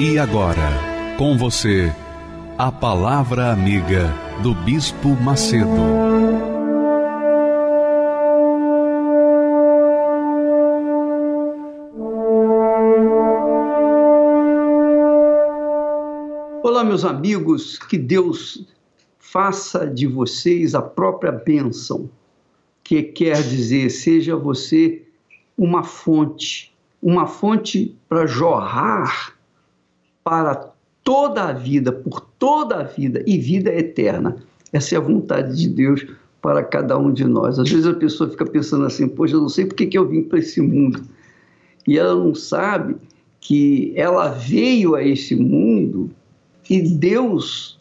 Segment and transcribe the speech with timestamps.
[0.00, 1.92] E agora, com você,
[2.56, 5.66] a Palavra Amiga do Bispo Macedo.
[16.62, 18.68] Olá, meus amigos, que Deus
[19.18, 22.08] faça de vocês a própria bênção,
[22.84, 25.04] que quer dizer, seja você
[25.56, 29.36] uma fonte, uma fonte para jorrar
[30.28, 34.36] para toda a vida, por toda a vida e vida eterna.
[34.70, 36.06] Essa é a vontade de Deus
[36.42, 37.58] para cada um de nós.
[37.58, 40.22] Às vezes a pessoa fica pensando assim: poxa, eu não sei por que, eu vim
[40.22, 41.00] para esse mundo.
[41.86, 42.94] E ela não sabe
[43.40, 46.10] que ela veio a esse mundo
[46.68, 47.80] e Deus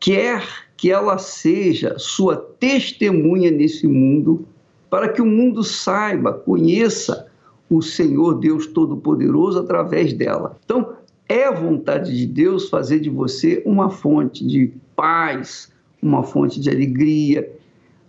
[0.00, 0.44] quer
[0.76, 4.44] que ela seja sua testemunha nesse mundo,
[4.90, 7.28] para que o mundo saiba, conheça
[7.70, 10.58] o Senhor Deus Todo-Poderoso através dela.
[10.64, 10.94] Então,
[11.32, 17.50] é vontade de Deus fazer de você uma fonte de paz, uma fonte de alegria,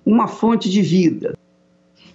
[0.05, 1.37] uma fonte de vida.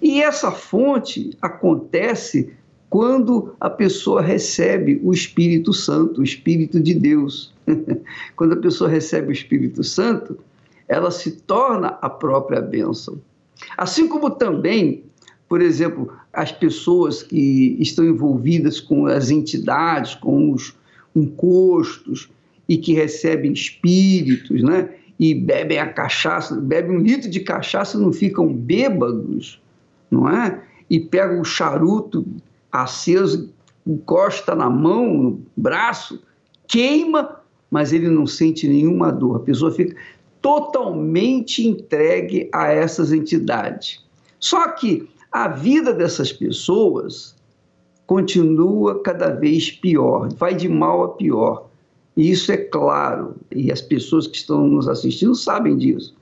[0.03, 2.53] E essa fonte acontece
[2.91, 7.55] quando a pessoa recebe o Espírito Santo, o Espírito de Deus.
[8.37, 10.39] quando a pessoa recebe o Espírito Santo,
[10.87, 13.21] ela se torna a própria bênção.
[13.77, 15.05] Assim como também,
[15.49, 20.75] por exemplo, as pessoas que estão envolvidas com as entidades, com os,
[21.15, 22.31] encostos
[22.69, 24.91] e que recebem espíritos, né?
[25.19, 29.61] E bebem a cachaça, bebem um litro de cachaça não ficam bêbados,
[30.11, 30.63] não é?
[30.89, 32.27] E pegam o charuto
[32.71, 33.53] aceso,
[33.87, 36.23] encosta na mão, no braço,
[36.67, 37.41] queima,
[37.71, 39.37] mas ele não sente nenhuma dor.
[39.37, 39.97] A pessoa fica
[40.41, 44.05] totalmente entregue a essas entidades.
[44.39, 47.35] Só que a vida dessas pessoas
[48.09, 51.69] continua cada vez pior, vai de mal a pior.
[52.17, 56.17] E isso é claro, e as pessoas que estão nos assistindo sabem disso.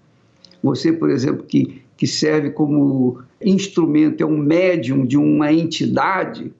[0.65, 6.53] Você, por exemplo, que, que serve como instrumento, é um médium de uma entidade,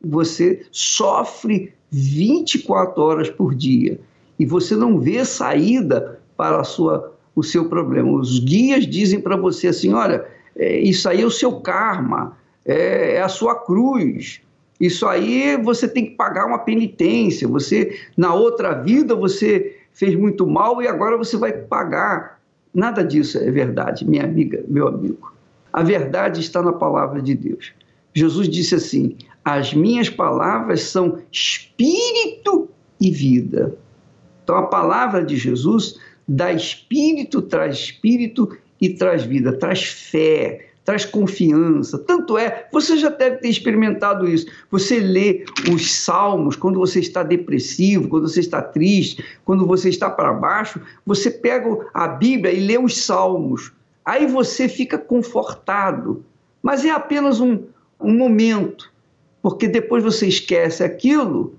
[0.00, 4.00] você sofre 24 horas por dia
[4.38, 8.12] e você não vê saída para sua, o seu problema.
[8.12, 10.24] Os guias dizem para você assim: olha,
[10.54, 14.40] é, isso aí é o seu karma, é, é a sua cruz.
[14.80, 17.46] Isso aí você tem que pagar uma penitência.
[17.48, 22.40] Você na outra vida você fez muito mal e agora você vai pagar.
[22.72, 25.32] Nada disso é verdade, minha amiga, meu amigo.
[25.72, 27.72] A verdade está na palavra de Deus.
[28.14, 32.68] Jesus disse assim: As minhas palavras são espírito
[33.00, 33.76] e vida.
[34.42, 41.04] Então a palavra de Jesus dá espírito, traz espírito e traz vida, traz fé, traz
[41.04, 41.96] confiança.
[41.98, 44.46] Tanto é, você já deve ter experimentado isso.
[44.72, 50.10] Você lê os salmos quando você está depressivo, quando você está triste, quando você está
[50.10, 53.70] para baixo, você pega a Bíblia e lê os salmos.
[54.04, 56.24] Aí você fica confortado.
[56.60, 57.62] Mas é apenas um,
[58.00, 58.92] um momento,
[59.40, 61.54] porque depois você esquece aquilo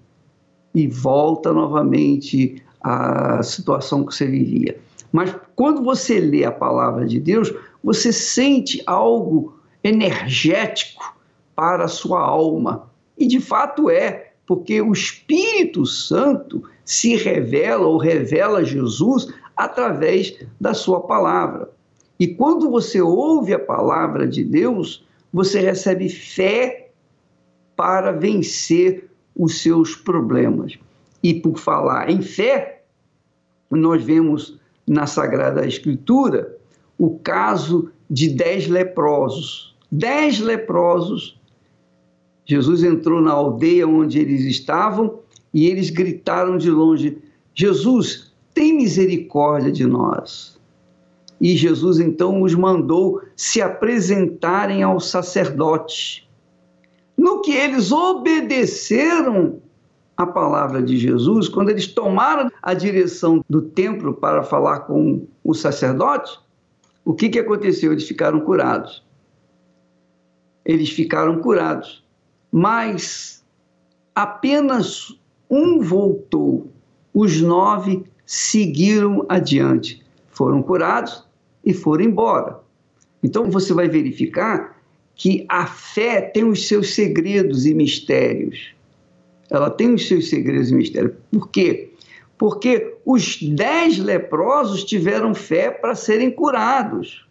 [0.75, 4.78] e volta novamente à situação que você vivia.
[5.11, 11.16] Mas quando você lê a palavra de Deus, você sente algo energético
[11.55, 12.89] para a sua alma.
[13.17, 20.73] E de fato é, porque o Espírito Santo se revela ou revela Jesus através da
[20.73, 21.69] sua palavra.
[22.19, 26.89] E quando você ouve a palavra de Deus, você recebe fé
[27.75, 30.77] para vencer os seus problemas.
[31.24, 32.83] E por falar em fé,
[33.69, 36.57] nós vemos na Sagrada Escritura
[36.98, 39.75] o caso de dez leprosos.
[39.92, 41.39] Dez leprosos.
[42.45, 45.19] Jesus entrou na aldeia onde eles estavam
[45.54, 47.18] e eles gritaram de longe:
[47.54, 50.60] Jesus, tem misericórdia de nós.
[51.39, 56.30] E Jesus então os mandou se apresentarem ao sacerdote.
[57.18, 59.60] No que eles obedeceram
[60.21, 65.53] a palavra de Jesus, quando eles tomaram a direção do templo para falar com o
[65.53, 66.39] sacerdote,
[67.03, 67.91] o que, que aconteceu?
[67.91, 69.03] Eles ficaram curados.
[70.63, 72.03] Eles ficaram curados.
[72.51, 73.44] Mas
[74.13, 75.18] apenas
[75.50, 76.71] um voltou,
[77.13, 81.25] os nove seguiram adiante, foram curados
[81.65, 82.59] e foram embora.
[83.24, 84.77] Então você vai verificar
[85.15, 88.74] que a fé tem os seus segredos e mistérios.
[89.51, 91.13] Ela tem os seus segredos e mistérios.
[91.31, 91.94] Por quê?
[92.39, 97.27] Porque os dez leprosos tiveram fé para serem curados.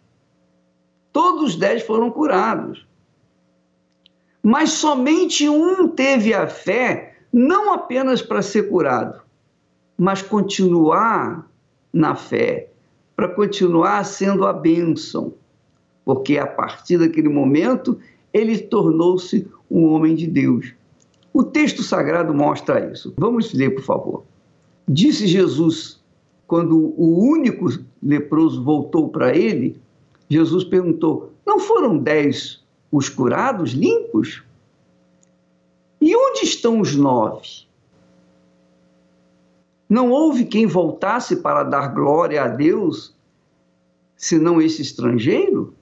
[1.11, 2.87] Todos os dez foram curados.
[4.41, 9.21] Mas somente um teve a fé, não apenas para ser curado,
[9.97, 11.51] mas continuar
[11.91, 12.69] na fé,
[13.15, 15.33] para continuar sendo a bênção
[16.05, 17.99] porque a partir daquele momento
[18.33, 20.73] ele tornou-se um homem de Deus.
[21.33, 23.13] O texto sagrado mostra isso.
[23.17, 24.23] Vamos ler, por favor.
[24.87, 26.01] Disse Jesus,
[26.47, 27.67] quando o único
[28.03, 29.79] leproso voltou para ele,
[30.29, 32.61] Jesus perguntou: Não foram dez
[32.91, 34.43] os curados, limpos?
[36.01, 37.65] E onde estão os nove?
[39.87, 43.13] Não houve quem voltasse para dar glória a Deus,
[44.15, 45.73] senão esse estrangeiro?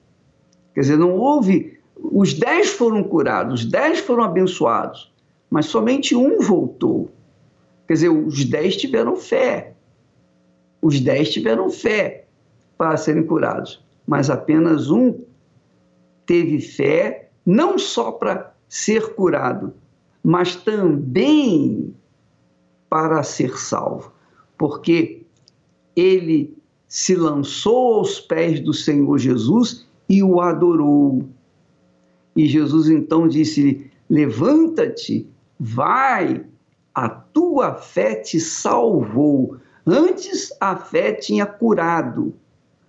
[0.74, 1.78] Quer dizer, não houve.
[1.96, 5.09] Os dez foram curados, os dez foram abençoados,
[5.50, 7.10] mas somente um voltou.
[7.86, 9.74] Quer dizer, os dez tiveram fé.
[10.80, 12.26] Os dez tiveram fé
[12.78, 15.18] para serem curados, mas apenas um
[16.24, 19.74] teve fé, não só para ser curado,
[20.22, 21.94] mas também
[22.88, 24.12] para ser salvo,
[24.56, 25.22] porque
[25.96, 26.56] ele
[26.86, 31.28] se lançou aos pés do Senhor Jesus e o adorou.
[32.34, 35.28] E Jesus então disse-lhe: Levanta-te,
[35.60, 36.42] vai,
[36.94, 39.58] a tua fé te salvou.
[39.86, 42.32] Antes a fé tinha curado,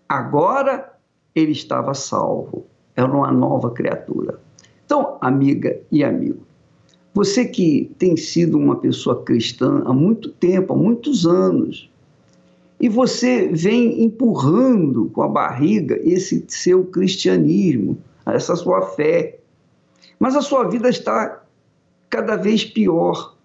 [0.07, 0.93] agora
[1.35, 2.65] ele estava salvo.
[2.95, 4.39] Era uma nova criatura.
[4.85, 6.45] Então, amiga e amigo,
[7.13, 11.89] você que tem sido uma pessoa cristã há muito tempo, há muitos anos,
[12.79, 19.39] e você vem empurrando com a barriga esse seu cristianismo, essa sua fé.
[20.19, 21.40] Mas a sua vida está
[22.11, 23.35] cada vez pior,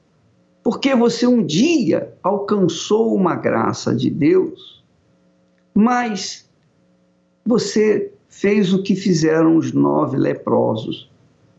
[0.62, 4.84] porque você um dia alcançou uma graça de Deus,
[5.72, 6.50] mas
[7.44, 11.08] você fez o que fizeram os nove leprosos.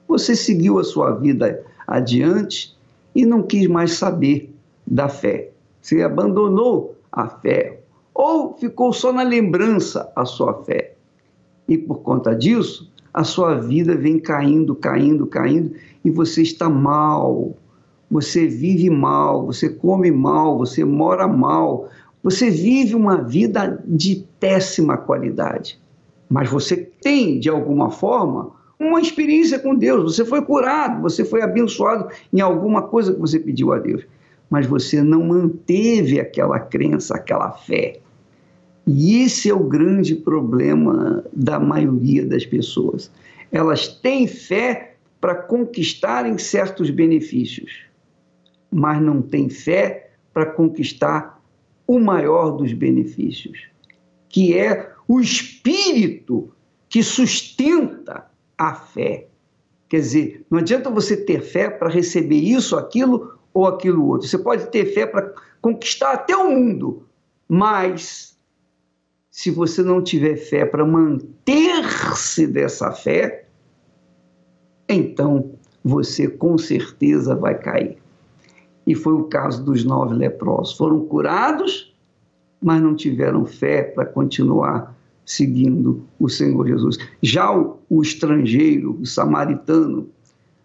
[0.07, 2.77] Você seguiu a sua vida adiante
[3.15, 4.53] e não quis mais saber
[4.85, 5.51] da fé.
[5.81, 7.79] Você abandonou a fé,
[8.13, 10.95] ou ficou só na lembrança a sua fé.
[11.69, 15.73] E por conta disso, a sua vida vem caindo, caindo, caindo,
[16.05, 17.55] e você está mal,
[18.09, 21.89] você vive mal, você come mal, você mora mal,
[22.23, 25.79] você vive uma vida de péssima qualidade.
[26.29, 31.41] Mas você tem, de alguma forma, uma experiência com Deus, você foi curado, você foi
[31.41, 34.05] abençoado em alguma coisa que você pediu a Deus
[34.49, 37.99] mas você não manteve aquela crença, aquela fé.
[38.87, 43.11] E esse é o grande problema da maioria das pessoas.
[43.51, 47.81] Elas têm fé para conquistarem certos benefícios,
[48.71, 51.43] mas não têm fé para conquistar
[51.85, 53.67] o maior dos benefícios,
[54.29, 56.49] que é o espírito
[56.87, 58.25] que sustenta
[58.57, 59.27] a fé.
[59.89, 64.27] Quer dizer, não adianta você ter fé para receber isso, aquilo ou aquilo outro.
[64.27, 67.03] Você pode ter fé para conquistar até o mundo,
[67.49, 68.36] mas
[69.37, 73.45] se você não tiver fé para manter-se dessa fé,
[74.89, 75.51] então
[75.83, 77.99] você com certeza vai cair.
[78.87, 80.75] E foi o caso dos nove leprosos.
[80.75, 81.95] Foram curados,
[82.59, 86.97] mas não tiveram fé para continuar seguindo o Senhor Jesus.
[87.21, 90.09] Já o, o estrangeiro, o samaritano,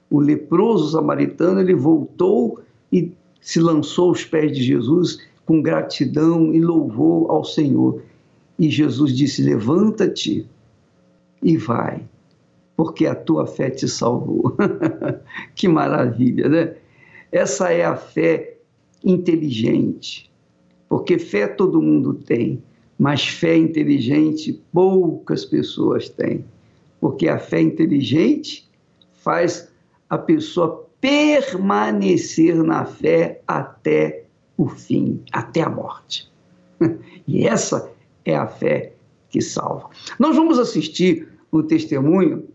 [0.08, 2.58] o leproso samaritano, ele voltou
[2.90, 8.00] e se lançou aos pés de Jesus com gratidão e louvor ao Senhor.
[8.58, 10.46] E Jesus disse: Levanta-te
[11.42, 12.02] e vai,
[12.76, 14.56] porque a tua fé te salvou.
[15.54, 16.76] que maravilha, né?
[17.30, 18.56] Essa é a fé
[19.04, 20.30] inteligente,
[20.88, 22.62] porque fé todo mundo tem,
[22.98, 26.44] mas fé inteligente poucas pessoas têm,
[27.00, 28.70] porque a fé inteligente
[29.14, 29.72] faz
[30.08, 34.24] a pessoa permanecer na fé até
[34.56, 36.30] o fim, até a morte.
[37.24, 37.91] E essa
[38.24, 38.92] é a fé
[39.28, 39.88] que salva.
[40.18, 42.48] Nós vamos assistir um testemunho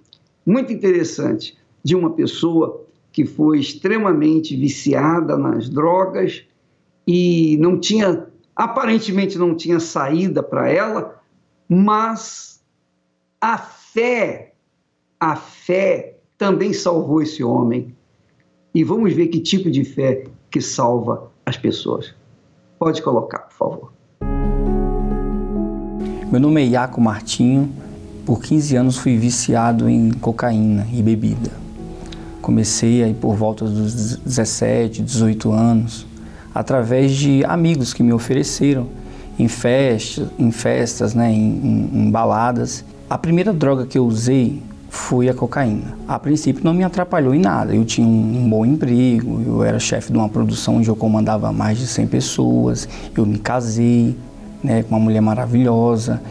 [0.45, 6.43] muito interessante de uma pessoa que foi extremamente viciada nas drogas
[7.07, 11.19] e não tinha, aparentemente não tinha saída para ela,
[11.67, 12.63] mas
[13.41, 14.53] a fé,
[15.19, 17.95] a fé também salvou esse homem
[18.73, 22.13] e vamos ver que tipo de fé que salva as pessoas.
[22.77, 23.96] Pode colocar, por favor.
[26.29, 27.69] Meu nome é Iaco Martinho.
[28.25, 31.49] Por 15 anos fui viciado em cocaína e bebida.
[32.41, 36.05] Comecei aí por volta dos 17, 18 anos,
[36.53, 38.87] através de amigos que me ofereceram
[39.39, 42.83] em, festa, em festas, né, em, em, em baladas.
[43.09, 45.97] A primeira droga que eu usei foi a cocaína.
[46.05, 47.73] A princípio não me atrapalhou em nada.
[47.73, 51.77] Eu tinha um bom emprego, eu era chefe de uma produção onde eu comandava mais
[51.77, 54.13] de 100 pessoas, eu me casei
[54.67, 56.21] né, uma mulher maravilhosa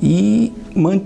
[0.00, 0.52] e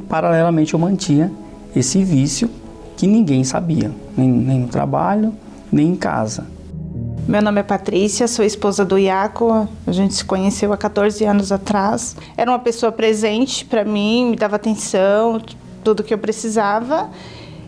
[0.09, 1.33] paralelamente eu mantinha
[1.75, 2.49] esse vício
[2.97, 5.33] que ninguém sabia, nem, nem no trabalho,
[5.73, 6.47] nem em casa.
[7.27, 9.67] Meu nome é Patrícia, sou esposa do Iaco.
[9.87, 12.15] A gente se conheceu há 14 anos atrás.
[12.37, 15.41] Era uma pessoa presente para mim, me dava atenção,
[15.83, 17.09] tudo que eu precisava.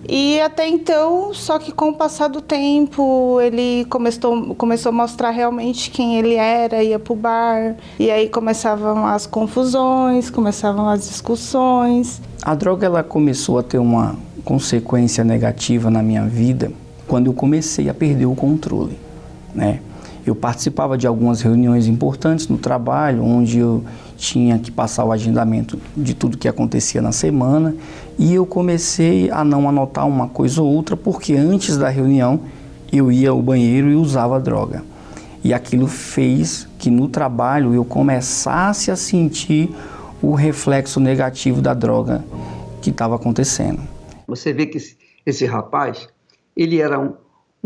[0.08, 5.30] E até então, só que com o passar do tempo, ele começou, começou a mostrar
[5.30, 12.20] realmente quem ele era, ia pro bar, e aí começavam as confusões, começavam as discussões.
[12.42, 16.70] A droga ela começou a ter uma consequência negativa na minha vida
[17.08, 18.98] quando eu comecei a perder o controle,
[19.54, 19.80] né?
[20.26, 23.84] Eu participava de algumas reuniões importantes no trabalho, onde eu
[24.16, 27.76] tinha que passar o agendamento de tudo que acontecia na semana
[28.18, 32.40] e eu comecei a não anotar uma coisa ou outra porque antes da reunião
[32.92, 34.82] eu ia ao banheiro e usava droga.
[35.44, 39.70] E aquilo fez que no trabalho eu começasse a sentir
[40.20, 42.24] o reflexo negativo da droga
[42.82, 43.80] que estava acontecendo.
[44.26, 44.78] Você vê que
[45.24, 46.08] esse, rapaz,
[46.56, 47.14] ele era um,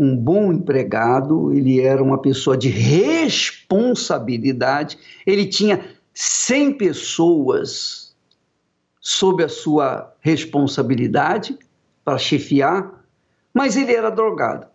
[0.01, 8.15] um bom empregado, ele era uma pessoa de responsabilidade, ele tinha 100 pessoas
[8.99, 11.55] sob a sua responsabilidade
[12.03, 13.05] para chefiar,
[13.53, 14.65] mas ele era drogado.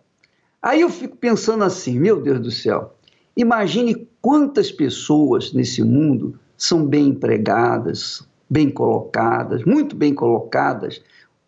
[0.61, 2.95] Aí eu fico pensando assim, meu Deus do céu,
[3.35, 11.01] imagine quantas pessoas nesse mundo são bem empregadas, bem colocadas, muito bem colocadas,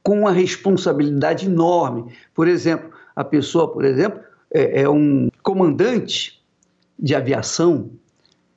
[0.04, 2.12] com uma responsabilidade enorme.
[2.34, 4.20] Por exemplo, a pessoa, por exemplo,
[4.52, 6.42] é, é um comandante
[6.98, 7.92] de aviação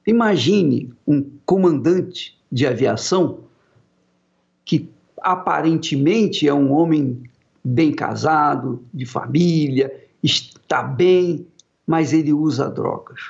[0.07, 3.45] Imagine um comandante de aviação
[4.65, 4.91] que
[5.21, 7.23] aparentemente é um homem
[7.65, 9.93] bem casado, de família,
[10.23, 11.47] está bem,
[11.87, 13.21] mas ele usa drogas.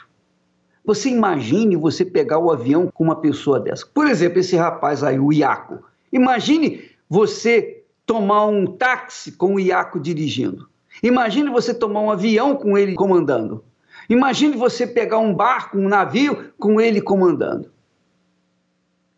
[0.84, 3.86] Você imagine você pegar o avião com uma pessoa dessa.
[3.86, 5.78] Por exemplo, esse rapaz aí, o Iaco.
[6.10, 10.68] Imagine você tomar um táxi com o Iaco dirigindo.
[11.02, 13.64] Imagine você tomar um avião com ele comandando.
[14.08, 17.70] Imagine você pegar um barco, um navio, com ele comandando.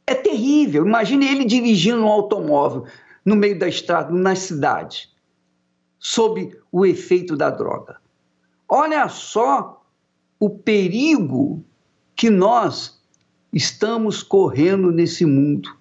[0.07, 0.87] É terrível.
[0.87, 2.85] Imagine ele dirigindo um automóvel
[3.25, 5.11] no meio da estrada, na cidade,
[5.99, 7.97] sob o efeito da droga.
[8.69, 9.83] Olha só
[10.39, 11.65] o perigo
[12.15, 13.01] que nós
[13.53, 15.75] estamos correndo nesse mundo.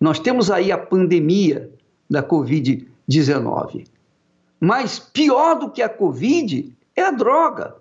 [0.00, 1.72] Nós temos aí a pandemia
[2.08, 3.86] da Covid-19.
[4.60, 7.76] Mas pior do que a Covid é a droga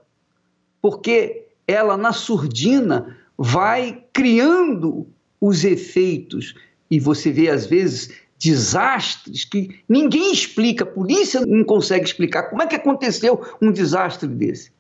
[0.86, 5.08] porque ela, na surdina, vai criando
[5.42, 6.54] os efeitos.
[6.92, 12.52] E você vê, às vezes, desastres que ninguém explica, a polícia não consegue explicar.
[12.52, 14.72] Como é que aconteceu um desastre desse?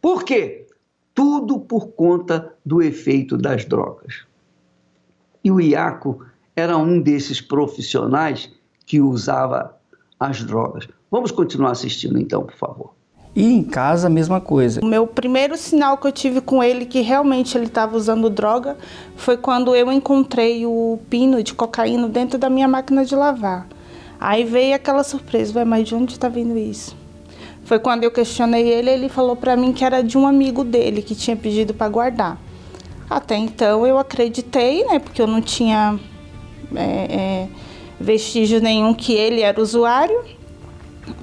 [0.00, 0.66] Por quê?
[1.14, 4.26] Tudo por conta do efeito das drogas.
[5.44, 8.52] E o Iaco era um desses profissionais
[8.84, 9.78] que usava
[10.18, 10.88] as drogas.
[11.12, 12.94] Vamos continuar assistindo então, por favor.
[13.36, 14.80] E em casa a mesma coisa.
[14.82, 18.78] O meu primeiro sinal que eu tive com ele que realmente ele estava usando droga
[19.14, 23.68] foi quando eu encontrei o pino de cocaína dentro da minha máquina de lavar.
[24.18, 26.96] Aí veio aquela surpresa, mas de onde está vindo isso?
[27.64, 31.02] Foi quando eu questionei ele, ele falou para mim que era de um amigo dele
[31.02, 32.40] que tinha pedido para guardar.
[33.10, 34.98] Até então eu acreditei, né?
[34.98, 36.00] Porque eu não tinha
[36.74, 37.48] é, é,
[38.00, 40.41] vestígio nenhum que ele era usuário.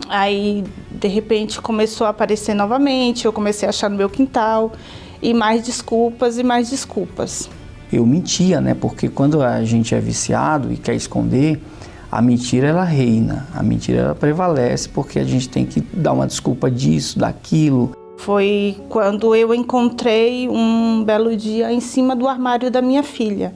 [0.08, 4.72] Aí de repente começou a aparecer novamente, eu comecei a achar no meu quintal
[5.22, 7.50] e mais desculpas e mais desculpas.
[7.92, 8.74] Eu mentia, né?
[8.74, 11.62] Porque quando a gente é viciado e quer esconder,
[12.12, 16.28] a mentira ela reina, a mentira ela prevalece porque a gente tem que dar uma
[16.28, 17.92] desculpa disso, daquilo.
[18.18, 23.54] Foi quando eu encontrei um belo dia em cima do armário da minha filha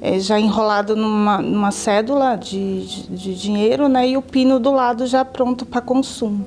[0.00, 4.08] é, já enrolado numa, numa cédula de, de, de, dinheiro, né?
[4.08, 6.46] E o pino do lado já pronto para consumo.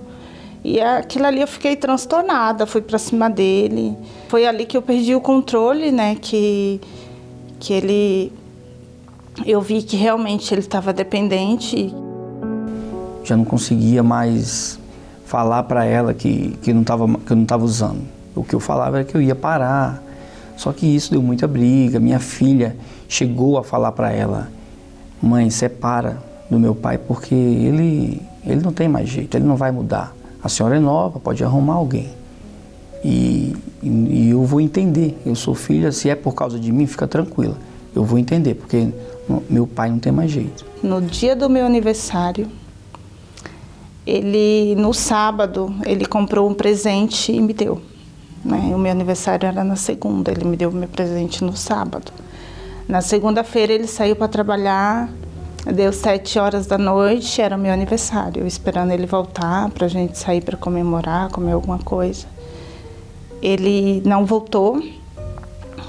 [0.64, 3.96] E aquilo ali eu fiquei transtornada, fui para cima dele.
[4.28, 6.16] Foi ali que eu perdi o controle, né?
[6.16, 6.82] Que,
[7.60, 8.32] que ele.
[9.46, 11.94] Eu vi que realmente ele estava dependente.
[13.24, 14.80] Já não conseguia mais
[15.26, 18.02] falar para ela que, que, não tava, que eu não estava usando.
[18.36, 20.02] O que eu falava era que eu ia parar.
[20.58, 22.00] Só que isso deu muita briga.
[22.00, 22.76] Minha filha
[23.08, 24.52] chegou a falar para ela:
[25.22, 29.72] mãe, separa do meu pai, porque ele, ele não tem mais jeito, ele não vai
[29.72, 30.16] mudar.
[30.44, 32.10] A senhora é nova, pode arrumar alguém.
[33.04, 35.18] E, e, eu vou entender.
[35.26, 37.58] Eu sou filha, se é por causa de mim, fica tranquila.
[37.96, 38.90] Eu vou entender, porque
[39.50, 40.66] meu pai não tem mais jeito.
[40.82, 42.48] No dia do meu aniversário,
[44.06, 47.82] ele no sábado ele comprou um presente e me deu.
[48.44, 48.72] Né?
[48.76, 52.12] O meu aniversário era na segunda, ele me deu o meu presente no sábado.
[52.88, 55.10] Na segunda-feira ele saiu para trabalhar,
[55.66, 60.18] deu sete horas da noite, era o meu aniversário, esperando ele voltar para a gente
[60.18, 62.28] sair para comemorar, comer alguma coisa.
[63.42, 64.84] Ele não voltou,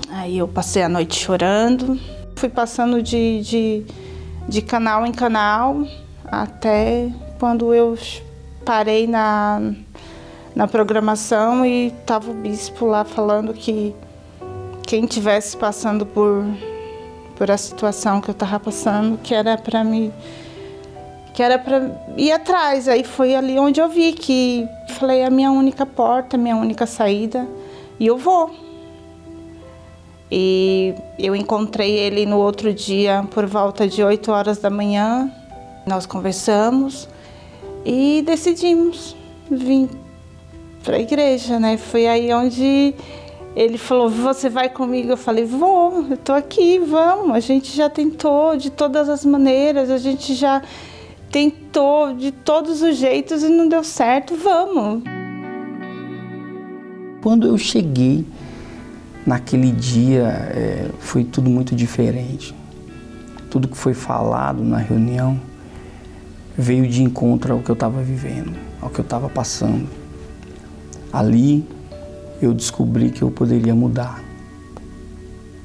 [0.08, 1.98] aí eu passei a noite chorando,
[2.36, 3.86] fui passando de, de,
[4.48, 5.84] de canal em canal
[6.24, 7.96] até quando eu
[8.64, 9.60] parei na,
[10.54, 13.94] na programação e estava o bispo lá falando que
[14.86, 16.44] quem tivesse passando por
[17.36, 20.12] por a situação que eu estava passando, que era para me
[21.32, 22.86] que era para ir atrás.
[22.88, 26.56] Aí foi ali onde eu vi que falei é a minha única porta, a minha
[26.56, 27.46] única saída
[27.98, 28.50] e eu vou.
[30.30, 35.30] E eu encontrei ele no outro dia por volta de 8 horas da manhã.
[35.86, 37.08] Nós conversamos
[37.84, 39.14] e decidimos
[39.50, 40.03] vir
[40.84, 41.76] para a igreja, né?
[41.78, 42.94] Foi aí onde
[43.56, 45.10] ele falou: Você vai comigo?
[45.10, 47.34] Eu falei: Vou, eu tô aqui, vamos.
[47.34, 50.62] A gente já tentou de todas as maneiras, a gente já
[51.30, 55.02] tentou de todos os jeitos e não deu certo, vamos.
[57.22, 58.24] Quando eu cheguei
[59.26, 62.54] naquele dia, é, foi tudo muito diferente.
[63.50, 65.40] Tudo que foi falado na reunião
[66.56, 70.03] veio de encontro ao que eu estava vivendo, ao que eu estava passando.
[71.14, 71.64] Ali
[72.42, 74.20] eu descobri que eu poderia mudar.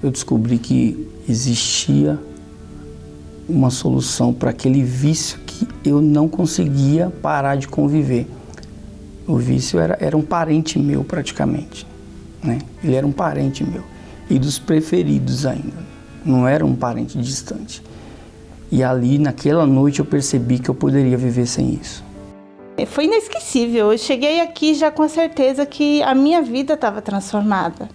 [0.03, 2.19] Eu descobri que existia
[3.47, 8.27] uma solução para aquele vício que eu não conseguia parar de conviver.
[9.25, 11.87] O vício era, era um parente meu praticamente.
[12.43, 12.59] Né?
[12.83, 13.83] Ele era um parente meu.
[14.29, 15.83] E dos preferidos ainda.
[16.23, 17.81] Não era um parente distante.
[18.71, 22.07] E ali, naquela noite, eu percebi que eu poderia viver sem isso.
[22.85, 23.91] Foi inesquecível.
[23.91, 27.89] Eu cheguei aqui já com a certeza que a minha vida estava transformada.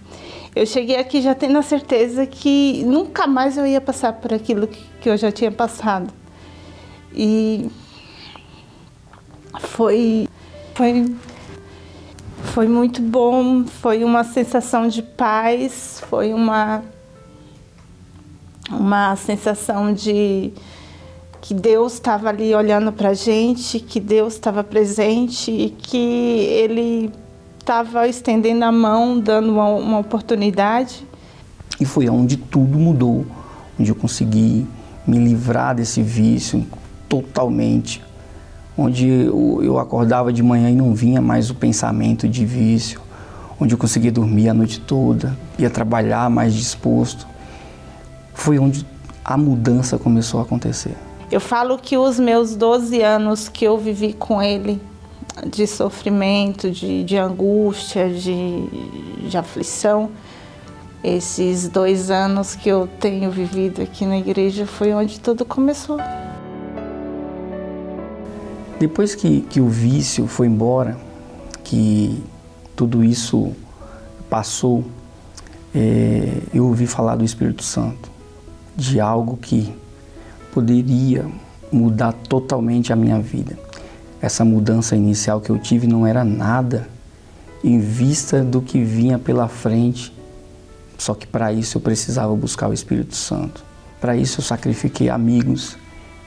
[0.55, 4.67] Eu cheguei aqui já tendo a certeza que nunca mais eu ia passar por aquilo
[5.01, 6.13] que eu já tinha passado.
[7.13, 7.69] E
[9.59, 10.27] foi
[10.73, 11.15] foi
[12.43, 16.83] foi muito bom, foi uma sensação de paz, foi uma
[18.69, 20.53] uma sensação de
[21.45, 27.11] que Deus estava ali olhando para a gente, que Deus estava presente e que Ele
[27.59, 31.05] estava estendendo a mão, dando uma, uma oportunidade.
[31.79, 33.27] E foi onde tudo mudou,
[33.79, 34.65] onde eu consegui
[35.05, 36.65] me livrar desse vício
[37.07, 38.03] totalmente,
[38.75, 42.99] onde eu, eu acordava de manhã e não vinha mais o pensamento de vício,
[43.59, 47.27] onde eu conseguia dormir a noite toda, ia trabalhar mais disposto.
[48.33, 48.83] Foi onde
[49.23, 50.95] a mudança começou a acontecer.
[51.31, 54.79] Eu falo que os meus 12 anos que eu vivi com ele,
[55.45, 58.67] de sofrimento, de, de angústia, de,
[59.27, 60.11] de aflição,
[61.03, 65.97] esses dois anos que eu tenho vivido aqui na igreja foi onde tudo começou.
[68.79, 70.97] Depois que, que o vício foi embora,
[71.63, 72.23] que
[72.75, 73.53] tudo isso
[74.29, 74.83] passou,
[75.73, 78.11] é, eu ouvi falar do Espírito Santo,
[78.75, 79.73] de algo que
[80.55, 81.25] poderia
[81.69, 83.59] mudar totalmente a minha vida.
[84.21, 86.87] Essa mudança inicial que eu tive não era nada
[87.61, 90.15] em vista do que vinha pela frente.
[90.97, 93.65] Só que para isso eu precisava buscar o Espírito Santo.
[93.99, 95.75] Para isso eu sacrifiquei amigos,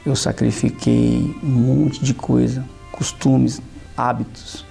[0.05, 2.63] eu sacrifiquei um monte de coisa,
[2.93, 3.63] costumes,
[3.97, 4.63] hábitos.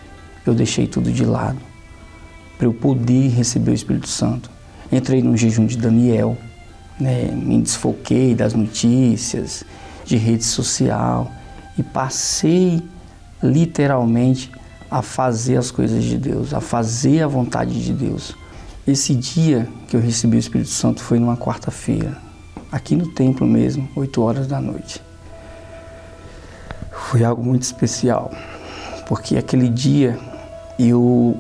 [0.46, 1.58] Eu deixei tudo de lado
[2.60, 4.52] para eu poder receber o Espírito Santo.
[4.92, 6.38] Entrei no jejum de Daniel,
[7.00, 9.64] né, me desfoquei das notícias,
[10.06, 11.32] de rede social
[11.78, 12.82] e passei
[13.44, 14.52] literalmente
[14.90, 18.34] a fazer as coisas de Deus, a fazer a vontade de Deus.
[18.88, 22.18] Esse dia que eu recebi o Espírito Santo foi numa quarta-feira,
[22.72, 25.02] aqui no templo mesmo, 8 horas da noite.
[27.10, 28.32] Foi algo muito especial,
[29.08, 30.18] porque aquele dia
[30.80, 31.38] eu,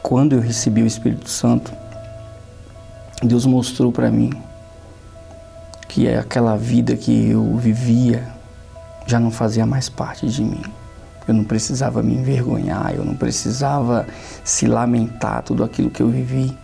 [0.00, 1.72] quando eu recebi o Espírito Santo,
[3.22, 4.30] Deus mostrou para mim
[5.90, 8.28] que é aquela vida que eu vivia
[9.06, 10.62] já não fazia mais parte de mim.
[11.26, 14.06] Eu não precisava me envergonhar, eu não precisava
[14.44, 16.56] se lamentar tudo aquilo que eu vivi.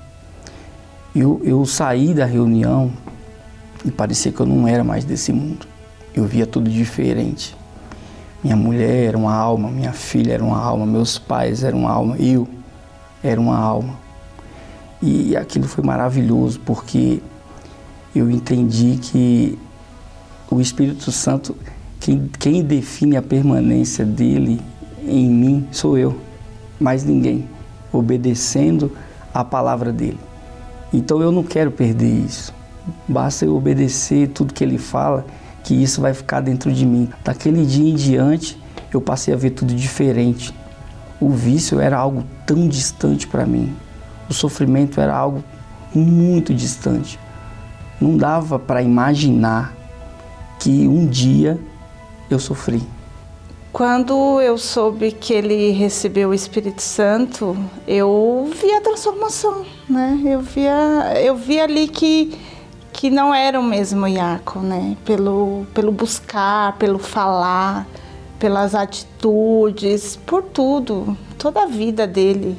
[1.12, 2.92] Eu, eu saí da reunião
[3.84, 5.66] e parecia que eu não era mais desse mundo.
[6.14, 7.56] Eu via tudo diferente.
[8.44, 12.16] Minha mulher era uma alma, minha filha era uma alma, meus pais eram uma alma,
[12.16, 12.46] eu
[13.24, 13.98] era uma alma.
[15.02, 17.20] E aquilo foi maravilhoso porque
[18.18, 19.58] eu entendi que
[20.50, 21.56] o Espírito Santo
[22.00, 24.60] quem, quem define a permanência dele
[25.02, 26.16] em mim sou eu,
[26.78, 27.48] mais ninguém,
[27.92, 28.92] obedecendo
[29.32, 30.18] a palavra dele.
[30.92, 32.54] Então eu não quero perder isso.
[33.08, 35.26] Basta eu obedecer tudo que ele fala,
[35.64, 37.08] que isso vai ficar dentro de mim.
[37.24, 38.56] Daquele dia em diante,
[38.92, 40.54] eu passei a ver tudo diferente.
[41.20, 43.74] O vício era algo tão distante para mim.
[44.28, 45.42] O sofrimento era algo
[45.94, 47.18] muito distante.
[48.00, 49.74] Não dava para imaginar
[50.58, 51.58] que um dia
[52.30, 52.82] eu sofri.
[53.72, 57.56] Quando eu soube que ele recebeu o Espírito Santo,
[57.86, 60.18] eu vi a transformação, né?
[60.24, 62.38] Eu via, eu vi ali que
[62.92, 64.96] que não era o mesmo Iaco, né?
[65.04, 67.86] Pelo pelo buscar, pelo falar,
[68.38, 72.56] pelas atitudes, por tudo, toda a vida dele.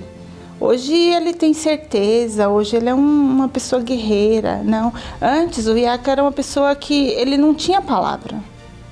[0.60, 4.94] Hoje ele tem certeza, hoje ele é um, uma pessoa guerreira, não.
[5.22, 8.38] Antes o Iaco era uma pessoa que ele não tinha palavra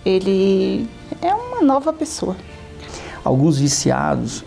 [0.06, 0.88] ele
[1.22, 2.36] é uma nova pessoa.
[3.24, 4.46] Alguns viciados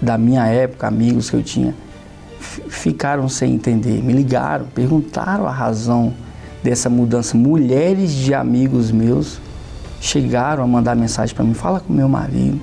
[0.00, 1.74] da minha época, amigos que eu tinha,
[2.40, 6.14] ficaram sem entender, me ligaram, perguntaram a razão
[6.62, 7.36] dessa mudança.
[7.36, 9.38] Mulheres de amigos meus
[10.00, 12.58] chegaram a mandar mensagem para mim: fala com meu marido,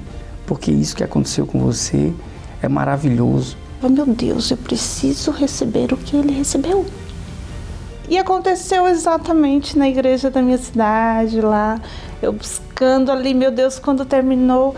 [0.47, 2.11] porque isso que aconteceu com você
[2.61, 3.55] é maravilhoso.
[3.85, 6.83] Oh, meu Deus, eu preciso receber o que ele recebeu.
[8.09, 11.79] E aconteceu exatamente na igreja da minha cidade, lá,
[12.19, 14.75] eu buscando ali, meu Deus, quando terminou,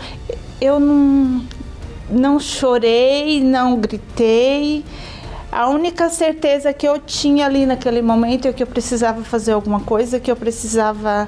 [0.60, 1.42] eu não,
[2.10, 4.84] não chorei, não gritei.
[5.50, 9.80] A única certeza que eu tinha ali naquele momento é que eu precisava fazer alguma
[9.80, 11.26] coisa, que eu precisava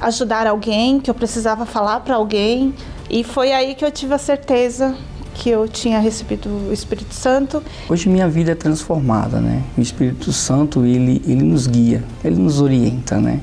[0.00, 2.74] ajudar alguém, que eu precisava falar para alguém.
[3.08, 4.96] E foi aí que eu tive a certeza
[5.34, 7.62] que eu tinha recebido o Espírito Santo.
[7.88, 9.62] Hoje minha vida é transformada, né?
[9.76, 13.40] O Espírito Santo, ele, ele nos guia, ele nos orienta, né?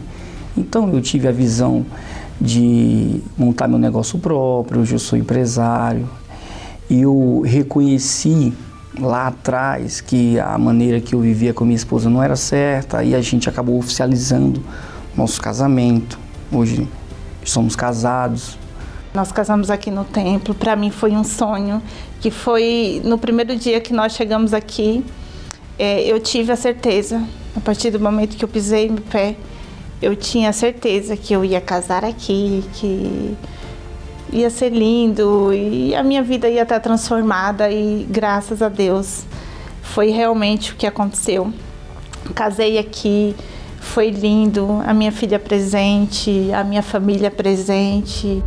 [0.57, 1.85] Então eu tive a visão
[2.39, 6.09] de montar meu negócio próprio, hoje eu sou empresário.
[6.89, 8.53] Eu reconheci
[8.99, 13.15] lá atrás que a maneira que eu vivia com minha esposa não era certa e
[13.15, 14.61] a gente acabou oficializando
[15.15, 16.19] nosso casamento.
[16.51, 16.87] Hoje
[17.45, 18.57] somos casados,
[19.13, 20.53] nós casamos aqui no templo.
[20.53, 21.81] Para mim foi um sonho
[22.19, 25.03] que foi no primeiro dia que nós chegamos aqui.
[25.77, 27.21] É, eu tive a certeza,
[27.55, 29.35] a partir do momento que eu pisei no pé,
[30.01, 33.35] eu tinha certeza que eu ia casar aqui, que
[34.31, 39.25] ia ser lindo e a minha vida ia estar transformada e graças a Deus
[39.81, 41.51] foi realmente o que aconteceu.
[42.33, 43.35] Casei aqui,
[43.79, 48.41] foi lindo, a minha filha presente, a minha família presente.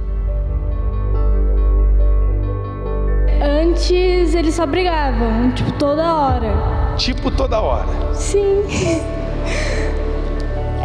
[3.75, 6.95] Antes eles só brigavam, tipo, toda hora.
[6.97, 7.89] Tipo toda hora?
[8.15, 8.63] Sim.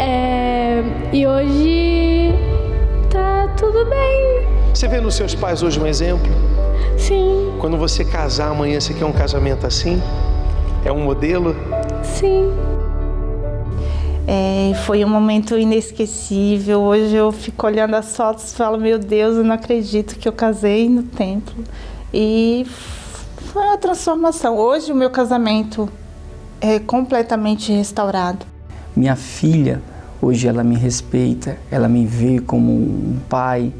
[0.02, 2.34] É, e hoje
[3.10, 4.48] tá tudo bem.
[4.74, 6.32] Você vê nos seus pais hoje um exemplo?
[6.98, 7.54] Sim.
[7.60, 10.02] Quando você casar amanhã, você quer um casamento assim?
[10.86, 11.54] É um modelo?
[12.02, 12.50] Sim.
[14.26, 16.80] É, foi um momento inesquecível.
[16.80, 20.34] Hoje eu fico olhando as fotos e falo: Meu Deus, eu não acredito que eu
[20.34, 21.62] casei no templo.
[22.14, 22.66] E
[23.52, 24.58] foi uma transformação.
[24.58, 25.90] Hoje o meu casamento
[26.60, 28.46] é completamente restaurado.
[28.96, 29.82] Minha filha,
[30.22, 33.72] hoje ela me respeita, ela me vê como um pai,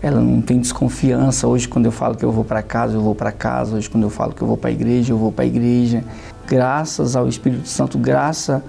[0.00, 1.46] ela não tem desconfiança.
[1.46, 3.76] Hoje, quando eu falo que eu vou para casa, eu vou para casa.
[3.76, 6.04] Hoje, quando eu falo que eu vou para a igreja, eu vou para a igreja.
[6.46, 8.60] Graças ao Espírito Santo, graças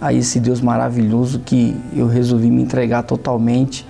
[0.00, 3.86] a esse Deus maravilhoso que eu resolvi me entregar totalmente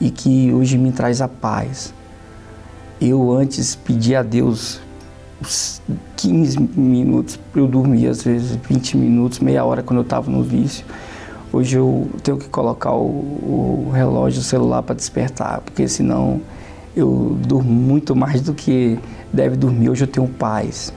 [0.00, 1.92] e que hoje me traz a paz.
[3.04, 4.80] Eu antes pedia a Deus
[6.18, 10.40] 15 minutos para eu dormir, às vezes 20 minutos, meia hora quando eu estava no
[10.40, 10.86] vício.
[11.52, 16.40] Hoje eu tenho que colocar o, o relógio, o celular para despertar, porque senão
[16.94, 18.96] eu durmo muito mais do que
[19.32, 19.90] deve dormir.
[19.90, 20.94] Hoje eu tenho paz.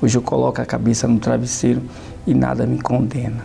[0.00, 1.82] Hoje eu coloco a cabeça no travesseiro
[2.28, 3.44] e nada me condena.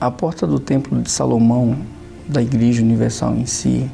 [0.00, 1.76] A porta do Templo de Salomão,
[2.26, 3.90] da Igreja Universal em si,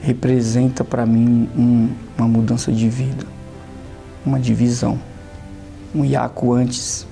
[0.00, 3.26] representa para mim um, uma mudança de vida,
[4.24, 4.98] uma divisão.
[5.94, 7.06] Um Iaco antes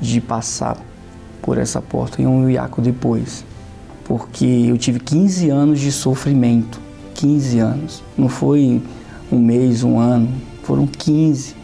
[0.00, 0.78] de passar
[1.42, 3.44] por essa porta e um Iaco depois.
[4.04, 6.80] Porque eu tive 15 anos de sofrimento,
[7.14, 8.02] 15 anos.
[8.16, 8.80] Não foi
[9.30, 10.28] um mês, um ano,
[10.62, 11.54] foram 15.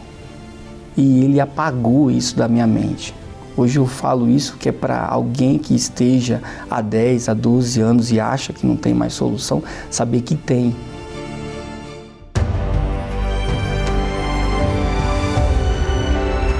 [0.97, 3.13] E ele apagou isso da minha mente.
[3.55, 8.11] Hoje eu falo isso que é para alguém que esteja há 10, a 12 anos
[8.11, 10.75] e acha que não tem mais solução, saber que tem.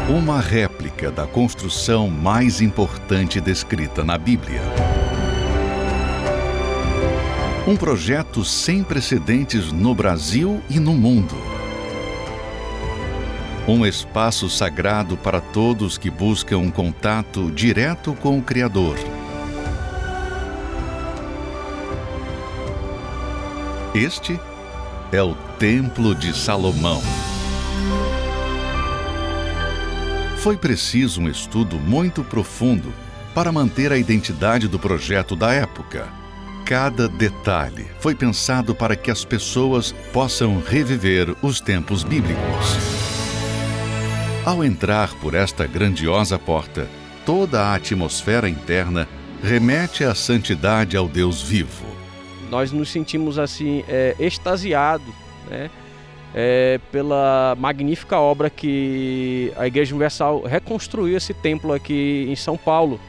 [0.08, 4.62] Uma réplica da construção mais importante descrita na Bíblia.
[7.68, 11.53] Um projeto sem precedentes no Brasil e no mundo
[13.68, 18.98] um espaço sagrado para todos que buscam um contato direto com o Criador.
[23.96, 24.40] Este
[25.12, 27.02] é o Templo de Salomão.
[30.38, 32.92] Foi preciso um estudo muito profundo
[33.34, 36.10] para manter a identidade do projeto da época.
[36.66, 43.03] Cada detalhe foi pensado para que as pessoas possam reviver os tempos bíblicos.
[44.46, 46.90] Ao entrar por esta grandiosa porta,
[47.26, 49.08] toda a atmosfera interna
[49.42, 51.86] remete à santidade ao Deus vivo.
[52.50, 55.14] Nós nos sentimos assim é, extasiados,
[55.50, 55.70] né?
[56.36, 63.00] É, pela magnífica obra que a Igreja Universal reconstruiu esse templo aqui em São Paulo,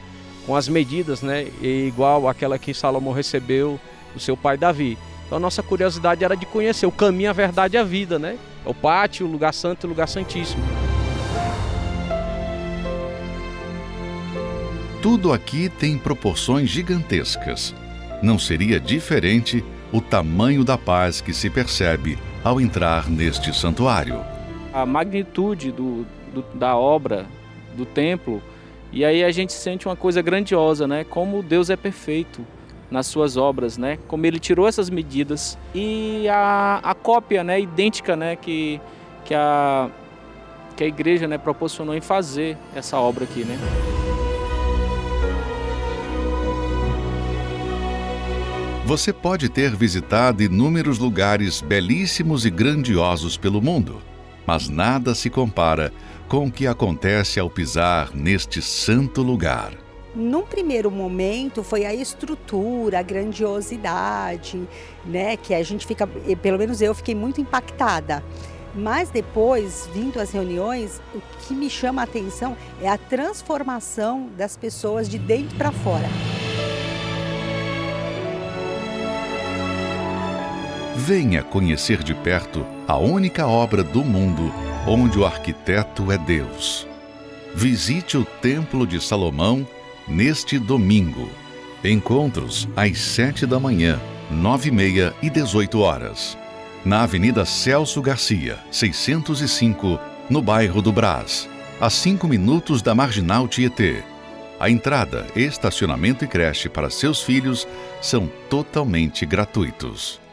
[0.45, 3.79] com as medidas, né, igual aquela que Salomão recebeu
[4.13, 4.95] do seu pai Davi.
[5.25, 8.37] Então a nossa curiosidade era de conhecer o caminho, a verdade e a vida, né?
[8.63, 10.63] O pátio, o lugar santo e o lugar santíssimo.
[15.05, 17.75] Tudo aqui tem proporções gigantescas.
[18.23, 19.63] Não seria diferente
[19.93, 24.19] o tamanho da paz que se percebe ao entrar neste santuário.
[24.73, 27.27] A magnitude do, do, da obra,
[27.77, 28.41] do templo,
[28.91, 31.03] e aí a gente sente uma coisa grandiosa, né?
[31.03, 32.43] Como Deus é perfeito
[32.89, 33.99] nas suas obras, né?
[34.07, 38.81] Como ele tirou essas medidas e a, a cópia, né, idêntica, né, que,
[39.23, 39.87] que a
[40.75, 43.55] que a igreja, né, proporcionou em fazer essa obra aqui, né?
[48.85, 53.99] Você pode ter visitado inúmeros lugares belíssimos e grandiosos pelo mundo,
[54.45, 55.91] mas nada se compara
[56.27, 59.73] com o que acontece ao pisar neste santo lugar.
[60.13, 64.69] Num primeiro momento foi a estrutura, a grandiosidade,
[65.03, 68.23] né, que a gente fica, pelo menos eu fiquei muito impactada.
[68.75, 74.55] Mas depois, vindo às reuniões, o que me chama a atenção é a transformação das
[74.55, 76.07] pessoas de dentro para fora.
[80.97, 84.49] Venha conhecer de perto a única obra do mundo
[84.87, 86.87] onde o arquiteto é Deus.
[87.53, 89.67] Visite o Templo de Salomão
[90.07, 91.29] neste domingo.
[91.83, 93.99] Encontros às sete da manhã,
[94.31, 96.37] nove e meia e dezoito horas.
[96.85, 101.49] Na Avenida Celso Garcia, 605, no bairro do Brás,
[101.81, 104.01] a cinco minutos da Marginal Tietê.
[104.57, 107.67] A entrada, estacionamento e creche para seus filhos
[108.01, 110.23] são totalmente gratuitos.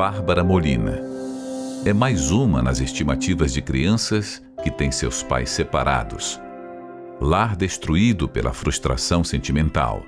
[0.00, 0.98] Bárbara Molina.
[1.84, 6.40] É mais uma nas estimativas de crianças que têm seus pais separados.
[7.20, 10.02] Lar destruído pela frustração sentimental,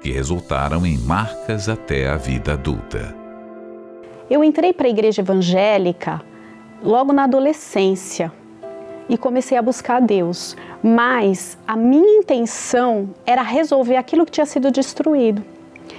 [0.00, 3.14] que resultaram em marcas até a vida adulta.
[4.30, 6.22] Eu entrei para a igreja evangélica
[6.82, 8.32] logo na adolescência
[9.10, 14.46] e comecei a buscar a Deus, mas a minha intenção era resolver aquilo que tinha
[14.46, 15.44] sido destruído.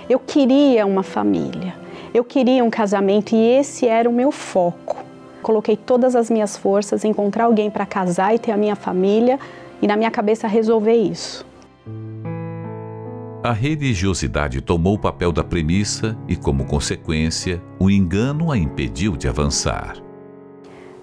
[0.09, 1.88] Eu queria uma família.
[2.11, 4.97] Eu queria um casamento e esse era o meu foco.
[5.43, 9.39] Coloquei todas as minhas forças em encontrar alguém para casar e ter a minha família
[9.81, 11.45] e na minha cabeça resolver isso.
[13.43, 19.27] A religiosidade tomou o papel da premissa e, como consequência, o engano a impediu de
[19.27, 19.95] avançar.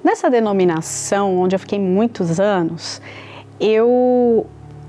[0.04, 3.00] Nessa denominação, onde eu fiquei muitos anos,
[3.58, 4.46] eu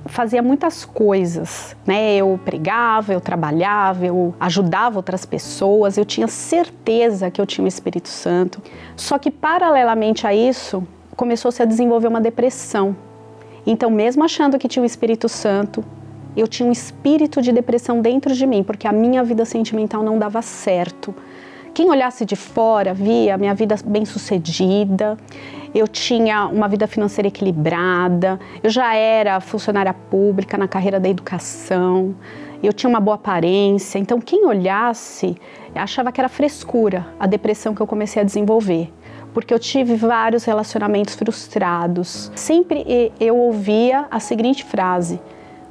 [0.07, 2.15] fazia muitas coisas, né?
[2.15, 7.67] Eu pregava, eu trabalhava, eu ajudava outras pessoas, eu tinha certeza que eu tinha o
[7.67, 8.61] Espírito Santo.
[8.95, 12.95] Só que paralelamente a isso, começou-se a desenvolver uma depressão.
[13.65, 15.83] Então, mesmo achando que tinha o Espírito Santo,
[16.37, 20.19] eu tinha um espírito de depressão dentro de mim, porque a minha vida sentimental não
[20.19, 21.13] dava certo.
[21.73, 25.17] Quem olhasse de fora via a minha vida bem sucedida,
[25.77, 32.15] eu tinha uma vida financeira equilibrada, eu já era funcionária pública na carreira da educação,
[32.63, 33.99] eu tinha uma boa aparência.
[33.99, 35.37] Então, quem olhasse
[35.75, 38.91] achava que era frescura a depressão que eu comecei a desenvolver.
[39.33, 42.31] Porque eu tive vários relacionamentos frustrados.
[42.33, 45.21] Sempre eu ouvia a seguinte frase: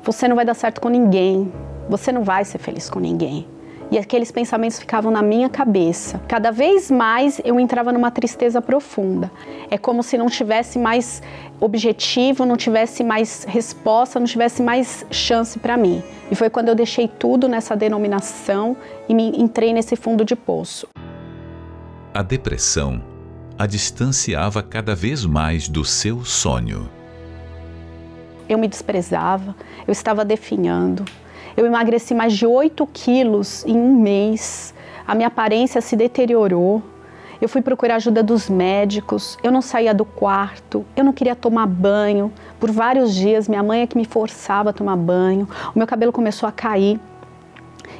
[0.04, 1.52] Você não vai dar certo com ninguém,
[1.88, 3.55] você não vai ser feliz com ninguém.
[3.90, 6.20] E aqueles pensamentos ficavam na minha cabeça.
[6.26, 9.30] Cada vez mais eu entrava numa tristeza profunda.
[9.70, 11.22] É como se não tivesse mais
[11.60, 16.02] objetivo, não tivesse mais resposta, não tivesse mais chance para mim.
[16.30, 18.76] E foi quando eu deixei tudo nessa denominação
[19.08, 20.88] e me entrei nesse fundo de poço.
[22.12, 23.02] A depressão
[23.58, 26.90] a distanciava cada vez mais do seu sonho.
[28.48, 31.04] Eu me desprezava, eu estava definhando,
[31.56, 34.74] eu emagreci mais de 8 quilos em um mês.
[35.06, 36.82] A minha aparência se deteriorou.
[37.40, 39.38] Eu fui procurar ajuda dos médicos.
[39.42, 40.84] Eu não saía do quarto.
[40.94, 42.32] Eu não queria tomar banho.
[42.58, 45.48] Por vários dias, minha mãe é que me forçava a tomar banho.
[45.74, 47.00] O meu cabelo começou a cair.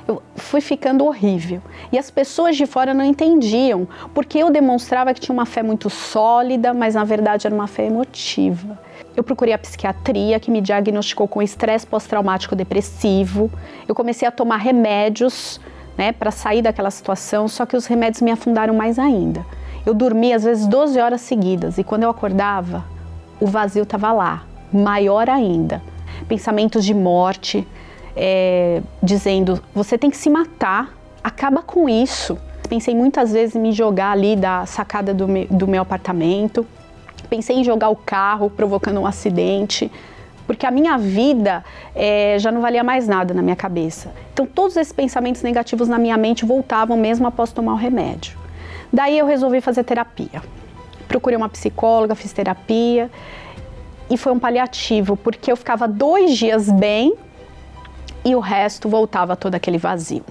[0.07, 1.63] Eu fui ficando horrível.
[1.91, 5.91] E as pessoas de fora não entendiam, porque eu demonstrava que tinha uma fé muito
[5.91, 8.79] sólida, mas na verdade era uma fé emotiva.
[9.17, 13.51] Eu procurei a psiquiatria, que me diagnosticou com estresse pós-traumático depressivo.
[13.89, 15.59] Eu comecei a tomar remédios
[15.97, 19.45] né, para sair daquela situação, só que os remédios me afundaram mais ainda.
[19.87, 22.85] Eu dormia às vezes 12 horas seguidas e quando eu acordava,
[23.41, 25.83] o vazio estava lá, maior ainda.
[26.29, 27.67] Pensamentos de morte,
[28.15, 32.37] é, dizendo: você tem que se matar, acaba com isso.
[32.69, 36.67] Pensei muitas vezes em me jogar ali da sacada do do meu apartamento.
[37.29, 39.91] Pensei em jogar o carro, provocando um acidente,
[40.47, 44.13] porque a minha vida é, já não valia mais nada na minha cabeça.
[44.33, 48.39] Então, todos esses pensamentos negativos na minha mente voltavam mesmo após tomar o remédio.
[48.93, 50.43] Daí eu resolvi fazer terapia.
[51.09, 53.11] Procurei uma psicóloga, fiz terapia
[54.09, 57.15] e foi um paliativo, porque eu ficava dois dias bem
[58.25, 60.25] e o resto voltava todo aquele vazio.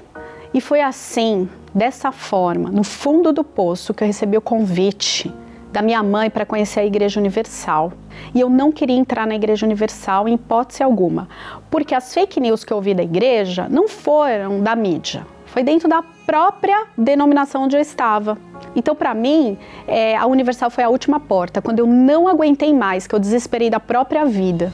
[0.54, 5.34] E foi assim, dessa forma, no fundo do poço, que eu recebi o convite
[5.76, 7.92] da minha mãe para conhecer a Igreja Universal.
[8.34, 11.28] E eu não queria entrar na Igreja Universal em hipótese alguma,
[11.70, 15.90] porque as fake news que eu ouvi da igreja não foram da mídia, foi dentro
[15.90, 18.38] da própria denominação onde eu estava.
[18.74, 23.06] Então, para mim, é, a Universal foi a última porta, quando eu não aguentei mais,
[23.06, 24.72] que eu desesperei da própria vida.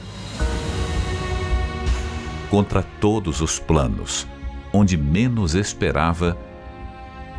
[2.48, 4.24] Contra todos os planos,
[4.72, 6.38] onde menos esperava,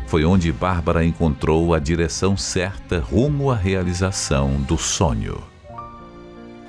[0.06, 5.42] foi onde Bárbara encontrou a direção certa rumo à realização do sonho.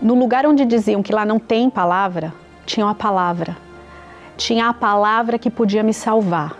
[0.01, 2.33] No lugar onde diziam que lá não tem palavra,
[2.65, 3.57] tinha uma palavra.
[4.37, 6.57] Tinha a palavra que podia me salvar.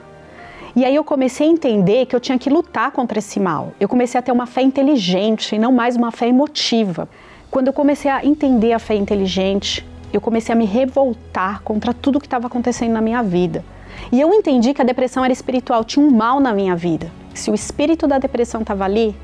[0.75, 3.73] E aí eu comecei a entender que eu tinha que lutar contra esse mal.
[3.79, 7.07] Eu comecei a ter uma fé inteligente e não mais uma fé emotiva.
[7.49, 12.19] Quando eu comecei a entender a fé inteligente, eu comecei a me revoltar contra tudo
[12.19, 13.63] que estava acontecendo na minha vida.
[14.12, 17.12] E eu entendi que a depressão era espiritual, tinha um mal na minha vida.
[17.34, 19.15] Se o espírito da depressão estava ali,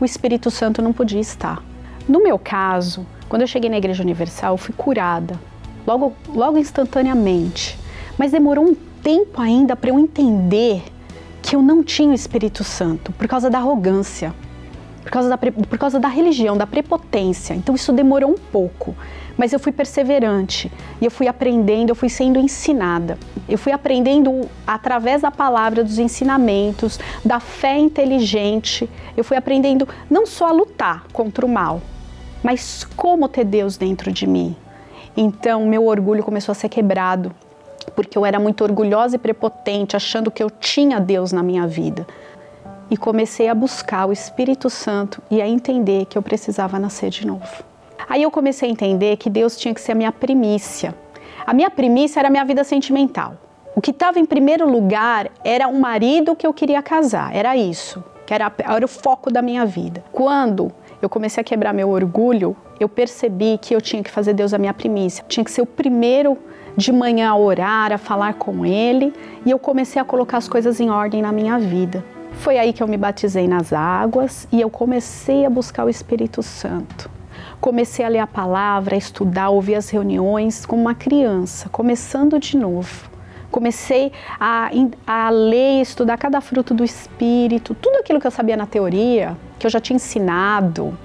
[0.00, 1.62] o Espírito Santo não podia estar.
[2.08, 5.38] No meu caso, quando eu cheguei na Igreja Universal, eu fui curada,
[5.86, 7.78] logo, logo instantaneamente.
[8.16, 10.82] Mas demorou um tempo ainda para eu entender
[11.42, 14.34] que eu não tinha o Espírito Santo por causa da arrogância,
[15.02, 17.54] por causa da, por causa da religião, da prepotência.
[17.54, 18.94] Então isso demorou um pouco
[19.40, 23.16] mas eu fui perseverante e eu fui aprendendo, eu fui sendo ensinada.
[23.48, 28.86] Eu fui aprendendo através da palavra, dos ensinamentos, da fé inteligente.
[29.16, 31.80] Eu fui aprendendo não só a lutar contra o mal,
[32.42, 34.54] mas como ter Deus dentro de mim.
[35.16, 37.32] Então, meu orgulho começou a ser quebrado,
[37.96, 42.06] porque eu era muito orgulhosa e prepotente, achando que eu tinha Deus na minha vida.
[42.90, 47.26] E comecei a buscar o Espírito Santo e a entender que eu precisava nascer de
[47.26, 47.69] novo.
[48.10, 50.92] Aí eu comecei a entender que Deus tinha que ser a minha primícia.
[51.46, 53.34] A minha primícia era a minha vida sentimental.
[53.76, 58.02] O que estava em primeiro lugar era um marido que eu queria casar, era isso,
[58.26, 60.02] que era, era o foco da minha vida.
[60.10, 64.52] Quando eu comecei a quebrar meu orgulho, eu percebi que eu tinha que fazer Deus
[64.52, 65.24] a minha primícia.
[65.28, 66.36] tinha que ser o primeiro
[66.76, 69.14] de manhã a orar, a falar com Ele,
[69.46, 72.04] e eu comecei a colocar as coisas em ordem na minha vida.
[72.32, 76.42] Foi aí que eu me batizei nas águas e eu comecei a buscar o Espírito
[76.42, 77.19] Santo.
[77.60, 82.38] Comecei a ler a palavra, a estudar, a ouvir as reuniões como uma criança, começando
[82.38, 83.10] de novo.
[83.50, 84.70] Comecei a,
[85.06, 89.66] a ler estudar cada fruto do Espírito, tudo aquilo que eu sabia na teoria, que
[89.66, 90.96] eu já tinha ensinado.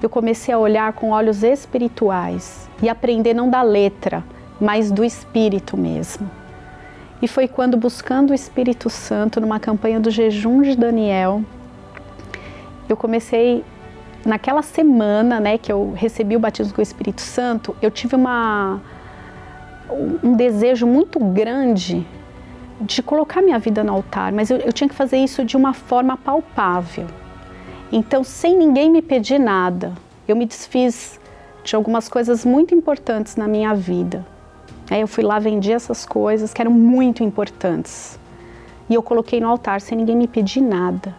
[0.00, 4.22] Eu comecei a olhar com olhos espirituais e aprender não da letra,
[4.60, 6.30] mas do Espírito mesmo.
[7.20, 11.42] E foi quando, buscando o Espírito Santo, numa campanha do jejum de Daniel,
[12.88, 13.64] eu comecei
[14.24, 18.80] naquela semana, né, que eu recebi o batismo com o Espírito Santo, eu tive uma
[20.22, 22.06] um desejo muito grande
[22.80, 25.74] de colocar minha vida no altar, mas eu, eu tinha que fazer isso de uma
[25.74, 27.06] forma palpável.
[27.92, 29.92] Então, sem ninguém me pedir nada,
[30.28, 31.20] eu me desfiz
[31.64, 34.24] de algumas coisas muito importantes na minha vida.
[34.90, 38.18] Eu fui lá, vendi essas coisas que eram muito importantes.
[38.88, 41.14] e eu coloquei no altar sem ninguém me pedir nada.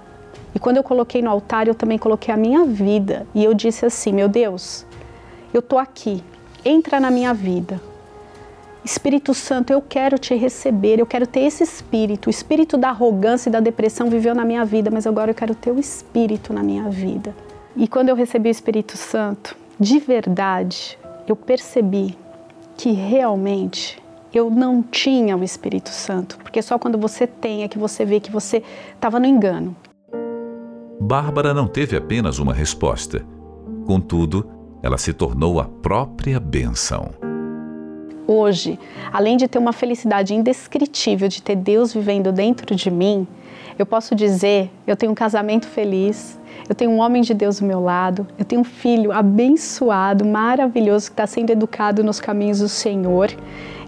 [0.53, 3.85] E quando eu coloquei no altar, eu também coloquei a minha vida e eu disse
[3.85, 4.85] assim: Meu Deus,
[5.53, 6.23] eu tô aqui,
[6.63, 7.79] entra na minha vida.
[8.83, 12.27] Espírito Santo, eu quero te receber, eu quero ter esse espírito.
[12.27, 15.53] O espírito da arrogância e da depressão viveu na minha vida, mas agora eu quero
[15.53, 17.35] ter o espírito na minha vida.
[17.75, 20.97] E quando eu recebi o Espírito Santo, de verdade,
[21.27, 22.17] eu percebi
[22.75, 24.01] que realmente
[24.33, 28.19] eu não tinha o Espírito Santo, porque só quando você tem é que você vê
[28.19, 29.75] que você estava no engano.
[31.01, 33.25] Bárbara não teve apenas uma resposta.
[33.87, 34.47] Contudo,
[34.83, 37.30] ela se tornou a própria bênção.
[38.33, 38.79] Hoje,
[39.11, 43.27] além de ter uma felicidade indescritível de ter Deus vivendo dentro de mim,
[43.77, 47.65] eu posso dizer, eu tenho um casamento feliz, eu tenho um homem de Deus do
[47.65, 52.69] meu lado, eu tenho um filho abençoado, maravilhoso, que está sendo educado nos caminhos do
[52.69, 53.29] Senhor.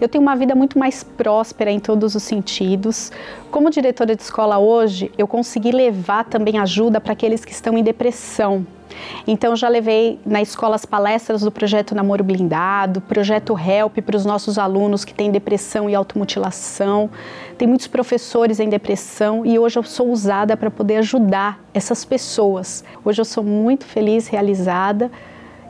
[0.02, 3.14] Eu tenho uma vida muito mais próspera em todos os sentidos.
[3.50, 7.84] Como diretora de escola hoje, eu consegui levar também ajuda para aqueles que estão em
[7.84, 8.68] depressão.
[9.28, 14.26] Então já levei na escola as palestras do projeto Namoro Blindado, projeto Help para os
[14.26, 17.10] nossos alunos que têm depressão e automutilação.
[17.58, 22.84] Tem muitos professores em depressão e hoje eu sou usada para poder ajudar essas pessoas.
[23.04, 25.12] Hoje eu sou muito feliz, realizada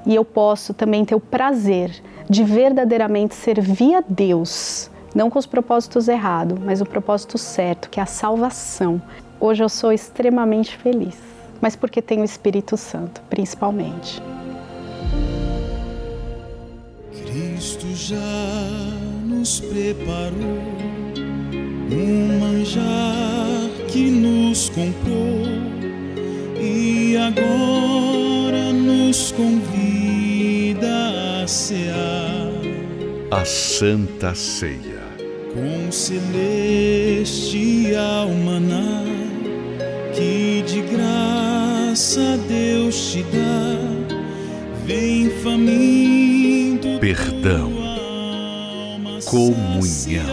[0.06, 1.92] e eu posso também ter o prazer
[2.30, 8.00] de verdadeiramente servir a Deus, não com os propósitos errados, mas o propósito certo, que
[8.00, 9.02] é a salvação.
[9.40, 11.18] Hoje eu sou extremamente feliz,
[11.64, 14.22] mas porque tenho o Espírito Santo, principalmente.
[17.14, 18.18] Cristo já
[19.24, 20.60] nos preparou
[21.90, 25.46] um manjar que nos comprou
[26.62, 32.52] e agora nos convida a cear.
[33.32, 35.02] A Santa Ceia.
[35.54, 37.08] Com celestial
[38.28, 39.04] maná
[40.16, 44.16] que de graça Deus te dá,
[44.86, 47.00] vem faminto.
[47.00, 47.72] Perdão,
[49.26, 50.26] comunhão,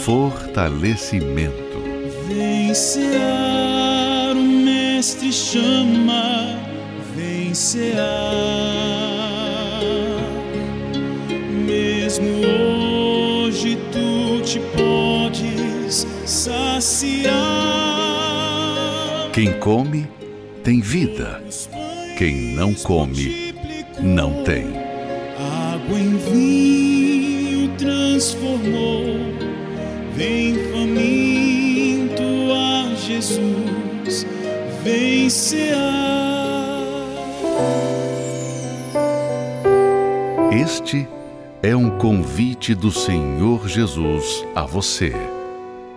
[0.00, 1.56] fortalecimento.
[2.28, 6.58] Vem cear, o Mestre chama,
[7.14, 8.06] vem cear.
[11.66, 17.95] Mesmo hoje tu te podes saciar.
[19.36, 20.08] Quem come,
[20.64, 21.42] tem vida.
[22.16, 23.52] Quem não come,
[24.00, 24.64] não tem.
[25.36, 29.04] Água em vinho transformou,
[30.14, 34.26] vem faminto a Jesus,
[34.82, 35.26] vem.
[40.50, 41.06] Este
[41.62, 45.12] é um convite do Senhor Jesus a você.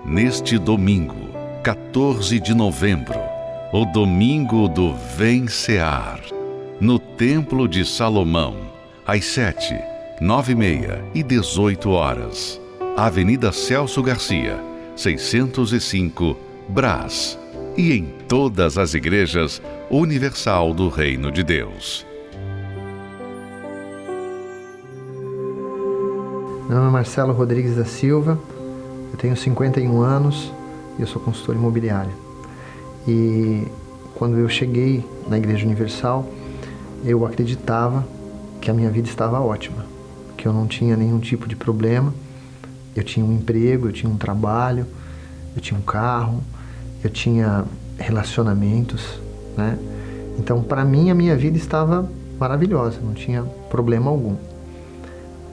[0.06, 1.30] Neste domingo,
[1.64, 3.29] 14 de novembro,
[3.72, 6.20] o domingo do Vencear,
[6.82, 8.56] no Templo de Salomão,
[9.06, 9.80] às 7,
[10.20, 12.60] 9 e meia e 18 horas.
[12.98, 14.60] Avenida Celso Garcia,
[14.96, 16.36] 605,
[16.68, 17.38] Brás.
[17.78, 22.08] E em todas as igrejas Universal do Reino de Deus.
[26.68, 28.38] Meu nome é Marcelo Rodrigues da Silva,
[29.12, 30.52] eu tenho 51 anos
[30.98, 32.29] e eu sou consultor imobiliário.
[33.08, 33.66] E
[34.16, 36.28] quando eu cheguei na Igreja Universal,
[37.04, 38.06] eu acreditava
[38.60, 39.86] que a minha vida estava ótima,
[40.36, 42.14] que eu não tinha nenhum tipo de problema.
[42.96, 44.86] Eu tinha um emprego, eu tinha um trabalho,
[45.56, 46.44] eu tinha um carro,
[47.04, 47.64] eu tinha
[47.98, 49.20] relacionamentos,
[49.56, 49.78] né?
[50.38, 54.36] Então, para mim, a minha vida estava maravilhosa, não tinha problema algum.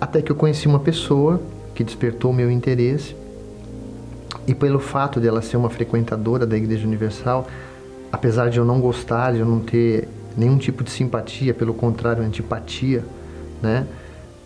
[0.01, 1.41] Até que eu conheci uma pessoa
[1.75, 3.15] que despertou meu interesse
[4.47, 7.47] e pelo fato de ela ser uma frequentadora da Igreja Universal,
[8.13, 12.23] apesar de eu não gostar, de eu não ter nenhum tipo de simpatia, pelo contrário,
[12.23, 13.05] antipatia,
[13.63, 13.87] né,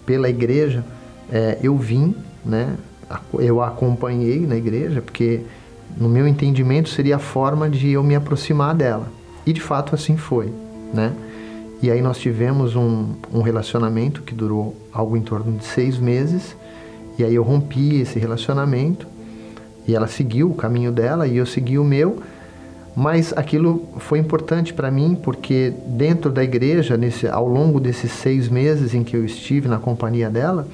[0.07, 0.85] pela igreja,
[1.31, 2.77] é, eu vim, né,
[3.35, 5.41] eu a acompanhei na igreja, porque
[5.97, 9.09] no meu entendimento seria a forma de eu me aproximar dela.
[9.45, 10.53] E de fato assim foi,
[10.95, 11.13] né?
[11.83, 16.55] E aí nós tivemos um, um relacionamento que durou algo em torno de seis meses.
[17.19, 19.07] E aí eu rompi esse relacionamento
[19.87, 22.21] e ela seguiu o caminho dela e eu segui o meu.
[22.97, 28.49] Mas aquilo foi importante para mim porque dentro da igreja, nesse, ao longo desses seis
[28.49, 30.67] meses em que eu estive na companhia dela,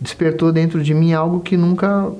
[0.00, 2.12] despertou dentro de mim algo que nunca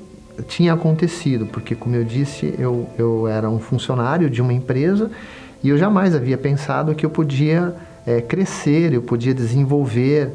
[0.48, 5.10] tinha acontecido, porque como eu disse, eu, eu era um funcionário de uma empresa
[5.62, 7.74] e eu jamais havia pensado que eu podia
[8.06, 10.30] é, crescer, eu podia desenvolver.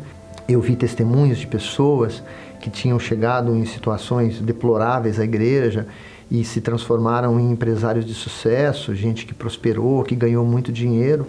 [0.48, 2.24] Eu vi testemunhos de pessoas
[2.60, 5.88] que tinham chegado em situações deploráveis à igreja
[6.30, 11.28] e se transformaram em empresários de sucesso, gente que prosperou, que ganhou muito dinheiro.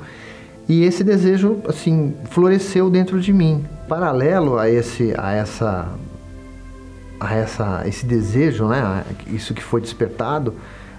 [0.68, 3.64] E esse desejo, assim, floresceu dentro de mim.
[3.88, 5.88] Paralelo a esse, a essa,
[7.18, 9.04] a essa, esse desejo, né?
[9.28, 10.54] Isso que foi despertado,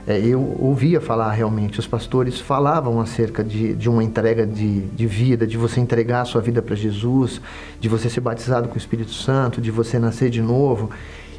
[0.08, 5.06] é, eu ouvia falar realmente, os pastores falavam acerca de, de uma entrega de, de
[5.06, 7.40] vida, de você entregar a sua vida para Jesus,
[7.80, 10.90] de você ser batizado com o Espírito Santo, de você nascer de novo,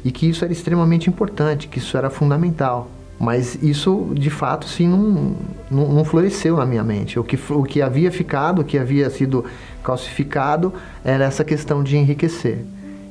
[0.03, 2.89] e que isso era extremamente importante, que isso era fundamental.
[3.19, 5.35] Mas isso, de fato, sim, não,
[5.69, 7.19] não, não, floresceu na minha mente.
[7.19, 9.45] O que, o que havia ficado, o que havia sido
[9.83, 12.65] calcificado, era essa questão de enriquecer.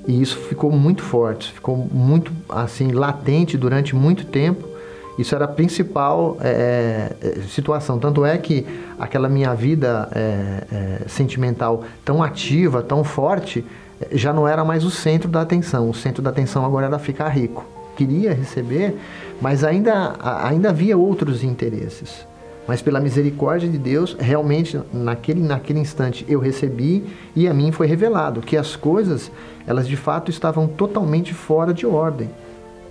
[0.07, 4.72] E isso ficou muito forte, ficou muito assim latente durante muito tempo
[5.19, 7.99] isso era a principal é, é, situação.
[7.99, 8.67] Tanto é que
[8.99, 13.65] aquela minha vida é, é, sentimental tão ativa, tão forte,
[14.11, 15.91] já não era mais o centro da atenção.
[15.91, 17.65] O centro da atenção agora era ficar rico.
[17.97, 18.97] Queria receber,
[19.41, 22.27] mas ainda, ainda havia outros interesses.
[22.67, 27.05] Mas pela misericórdia de Deus, realmente naquele, naquele instante eu recebi
[27.35, 29.31] e a mim foi revelado que as coisas,
[29.67, 32.31] elas de fato estavam totalmente fora de ordem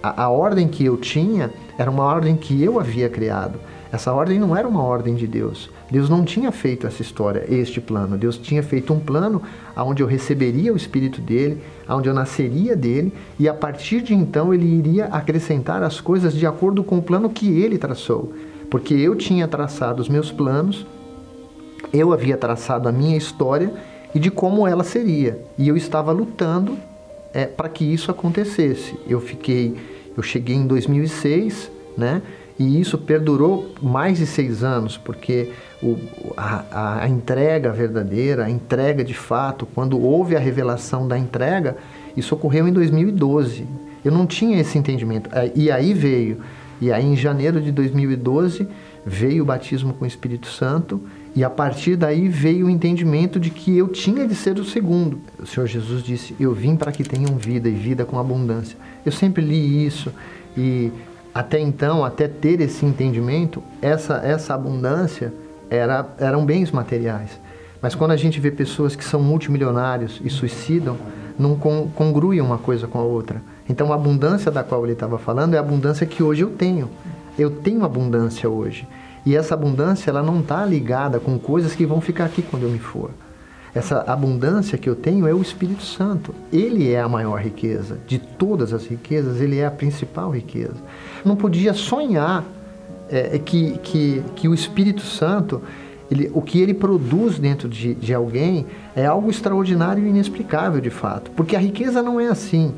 [0.02, 3.60] a, a ordem que eu tinha era uma ordem que eu havia criado.
[3.92, 5.70] Essa ordem não era uma ordem de Deus.
[5.92, 8.18] Deus não tinha feito essa história, este plano.
[8.18, 9.42] Deus tinha feito um plano
[9.76, 14.54] onde eu receberia o Espírito dele, onde eu nasceria dele, e a partir de então
[14.54, 18.32] ele iria acrescentar as coisas de acordo com o plano que ele traçou.
[18.70, 20.86] Porque eu tinha traçado os meus planos,
[21.92, 23.74] eu havia traçado a minha história
[24.16, 25.44] e de como ela seria.
[25.58, 26.78] E eu estava lutando
[27.34, 28.96] é, para que isso acontecesse.
[29.08, 29.76] Eu fiquei
[30.16, 32.22] eu cheguei em 2006, né?
[32.60, 35.52] E isso perdurou mais de seis anos, porque
[35.82, 35.98] o,
[36.38, 41.78] a, a, entrega verdadeira, a entrega de fato, quando houve a revelação da entrega,
[42.16, 43.66] isso ocorreu em 2012.
[44.06, 45.30] Eu não tinha esse entendimento.
[45.34, 46.40] É, e aí veio,
[46.80, 48.68] e aí em janeiro de 2012
[49.04, 51.02] veio o batismo com o Espírito Santo,
[51.36, 55.20] e a partir daí veio o entendimento de que eu tinha de ser o segundo.
[55.40, 58.78] O Senhor Jesus disse: Eu vim para que tenham vida e vida com abundância.
[59.06, 60.12] Eu sempre li isso
[60.58, 60.92] e
[61.34, 65.34] até então, até ter esse entendimento, essa, essa abundância
[65.70, 67.40] era, eram bens materiais.
[67.82, 70.98] Mas quando a gente vê pessoas que são multimilionários e suicidam,
[71.40, 73.42] não congrui uma coisa com a outra.
[73.68, 76.90] Então a abundância da qual ele estava falando é a abundância que hoje eu tenho.
[77.40, 78.86] Eu tenho abundância hoje.
[79.26, 82.70] E essa abundância ela não está ligada com coisas que vão ficar aqui quando eu
[82.70, 83.12] me for.
[83.74, 86.36] Essa abundância que eu tenho é o Espírito Santo.
[86.52, 87.98] Ele é a maior riqueza.
[88.06, 90.76] De todas as riquezas, ele é a principal riqueza.
[91.24, 92.44] Não podia sonhar
[93.10, 95.62] é, que, que, que o Espírito Santo,
[96.10, 100.90] ele, o que ele produz dentro de, de alguém, é algo extraordinário e inexplicável de
[100.90, 101.32] fato.
[101.32, 102.74] Porque a riqueza não é assim.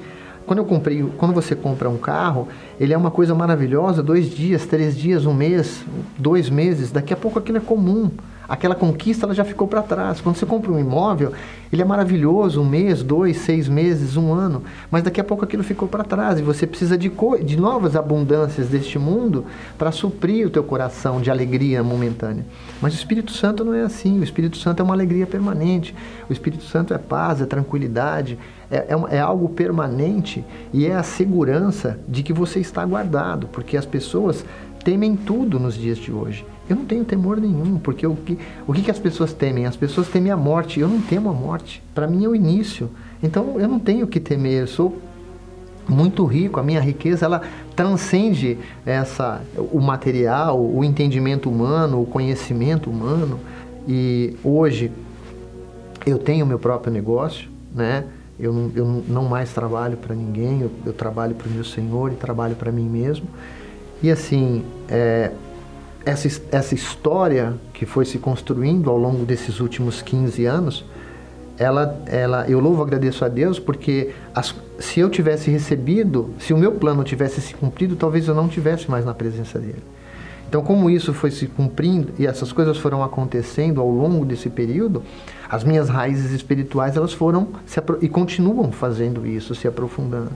[0.45, 2.47] Quando eu comprei, quando você compra um carro,
[2.79, 5.83] ele é uma coisa maravilhosa, dois dias, três dias, um mês,
[6.17, 8.11] dois meses, daqui a pouco aquilo é comum.
[8.47, 10.19] Aquela conquista ela já ficou para trás.
[10.19, 11.31] Quando você compra um imóvel,
[11.71, 15.63] ele é maravilhoso, um mês, dois, seis meses, um ano, mas daqui a pouco aquilo
[15.63, 17.11] ficou para trás e você precisa de,
[17.43, 19.45] de novas abundâncias deste mundo
[19.77, 22.45] para suprir o teu coração de alegria momentânea.
[22.81, 24.19] Mas o Espírito Santo não é assim.
[24.19, 25.95] O Espírito Santo é uma alegria permanente.
[26.29, 28.37] O Espírito Santo é paz, é tranquilidade,
[28.69, 33.77] é, é, é, algo permanente e é a segurança de que você está guardado, porque
[33.77, 34.43] as pessoas
[34.83, 36.45] temem tudo nos dias de hoje.
[36.69, 39.65] Eu não tenho temor nenhum, porque o que, o que, que as pessoas temem?
[39.65, 40.79] As pessoas temem a morte.
[40.79, 41.83] Eu não temo a morte.
[41.93, 42.89] Para mim é o início.
[43.21, 44.61] Então eu não tenho que temer.
[44.61, 44.97] Eu sou
[45.87, 46.59] muito rico.
[46.59, 47.41] A minha riqueza ela
[47.75, 53.39] transcende essa o material, o entendimento humano, o conhecimento humano.
[53.87, 54.91] E hoje
[56.05, 58.05] eu tenho meu próprio negócio, né?
[58.39, 62.11] Eu não, eu não mais trabalho para ninguém, eu, eu trabalho para o meu Senhor
[62.11, 63.27] e trabalho para mim mesmo.
[64.01, 65.31] E assim, é,
[66.05, 70.85] essa, essa história que foi se construindo ao longo desses últimos 15 anos,
[71.57, 76.57] ela, ela, eu louvo agradeço a Deus porque as, se eu tivesse recebido, se o
[76.57, 79.83] meu plano tivesse se cumprido, talvez eu não tivesse mais na presença dele.
[80.47, 85.01] Então, como isso foi se cumprindo e essas coisas foram acontecendo ao longo desse período,
[85.49, 87.47] as minhas raízes espirituais elas foram
[88.01, 90.31] e continuam fazendo isso, se aprofundando.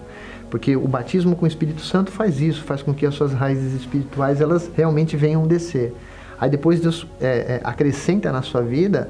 [0.50, 3.74] Porque o batismo com o Espírito Santo faz isso, faz com que as suas raízes
[3.74, 5.94] espirituais elas realmente venham descer.
[6.40, 9.10] Aí depois Deus é, é, acrescenta na sua vida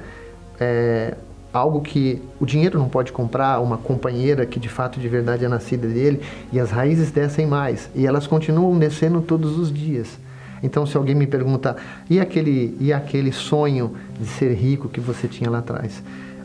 [0.59, 1.15] é,
[1.53, 5.47] algo que o dinheiro não pode comprar, uma companheira que de fato de verdade é
[5.47, 6.21] nascida dele,
[6.51, 10.19] e as raízes descem mais, e elas continuam descendo todos os dias.
[10.61, 11.75] Então, se alguém me pergunta,
[12.09, 16.01] e aquele, e aquele sonho de ser rico que você tinha lá atrás?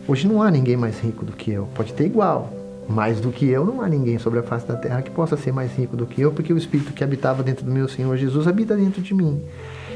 [0.06, 1.66] Hoje não há ninguém mais rico do que eu.
[1.74, 2.52] Pode ter igual,
[2.88, 5.52] Mais do que eu, não há ninguém sobre a face da terra que possa ser
[5.52, 8.46] mais rico do que eu, porque o Espírito que habitava dentro do meu Senhor Jesus
[8.46, 9.40] habita dentro de mim.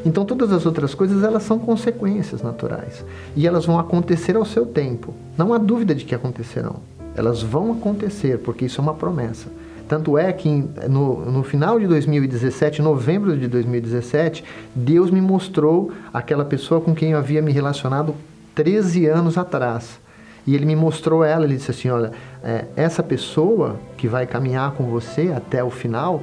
[0.05, 4.64] Então todas as outras coisas elas são consequências naturais e elas vão acontecer ao seu
[4.64, 5.12] tempo.
[5.37, 6.76] Não há dúvida de que acontecerão.
[7.16, 9.49] Elas vão acontecer porque isso é uma promessa.
[9.89, 16.45] Tanto é que no, no final de 2017, novembro de 2017, Deus me mostrou aquela
[16.45, 18.14] pessoa com quem eu havia me relacionado
[18.55, 20.01] 13 anos atrás.
[20.47, 24.72] E ele me mostrou ela, ele disse assim: Olha, é, essa pessoa que vai caminhar
[24.72, 26.22] com você até o final,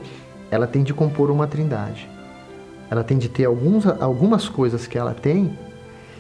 [0.49, 2.09] ela tem de compor uma trindade.
[2.89, 5.57] Ela tem de ter alguns, algumas coisas que ela tem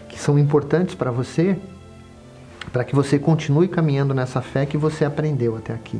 [0.09, 1.57] que são importantes para você,
[2.71, 5.99] para que você continue caminhando nessa fé que você aprendeu até aqui.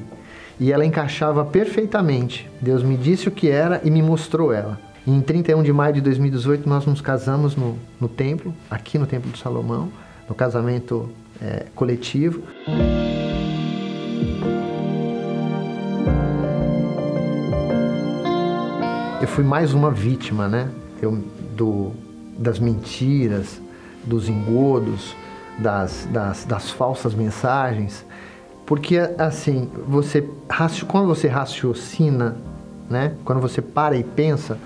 [0.60, 2.50] E ela encaixava perfeitamente.
[2.62, 4.80] Deus me disse o que era e me mostrou ela.
[5.06, 9.32] Em 31 de maio de 2018, nós nos casamos no, no templo, aqui no Templo
[9.32, 9.90] de Salomão,
[10.30, 11.10] no casamento
[11.42, 12.44] é, coletivo.
[19.22, 20.70] Eu fui mais uma vítima, né?
[21.02, 21.24] Eu,
[21.56, 21.92] do,
[22.38, 23.62] das mentiras,
[24.04, 25.16] dos engodos,
[25.58, 28.06] das, das, das falsas mensagens.
[28.66, 30.28] Porque, assim, você,
[30.88, 32.36] quando você raciocina,
[32.90, 33.14] né?
[33.24, 34.58] Quando você para e pensa,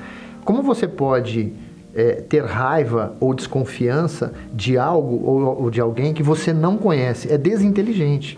[0.43, 1.53] como você pode
[1.97, 7.33] é, ter raiva ou desconfiança de algo ou, ou de alguém que você não conhece.
[7.33, 8.37] É desinteligente.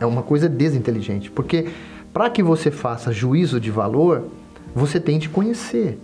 [0.00, 1.30] É uma coisa desinteligente.
[1.30, 1.68] Porque
[2.12, 4.24] para que você faça juízo de valor,
[4.74, 5.96] você tem de conhecer.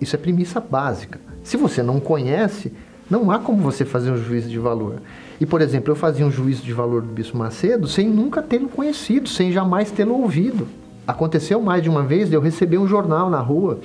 [0.00, 1.20] Isso é premissa básica.
[1.44, 2.72] Se você não conhece,
[3.08, 4.96] não há como você fazer um juízo de valor.
[5.40, 8.68] E, por exemplo, eu fazia um juízo de valor do Bispo Macedo sem nunca tê-lo
[8.68, 10.66] conhecido, sem jamais tê-lo ouvido.
[11.06, 13.78] Aconteceu mais de uma vez de eu receber um jornal na rua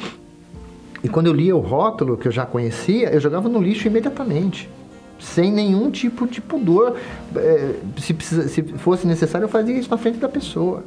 [1.03, 4.69] e quando eu lia o rótulo, que eu já conhecia, eu jogava no lixo imediatamente.
[5.19, 6.95] Sem nenhum tipo de pudor.
[7.35, 10.83] É, se, precisa, se fosse necessário, eu fazia isso na frente da pessoa.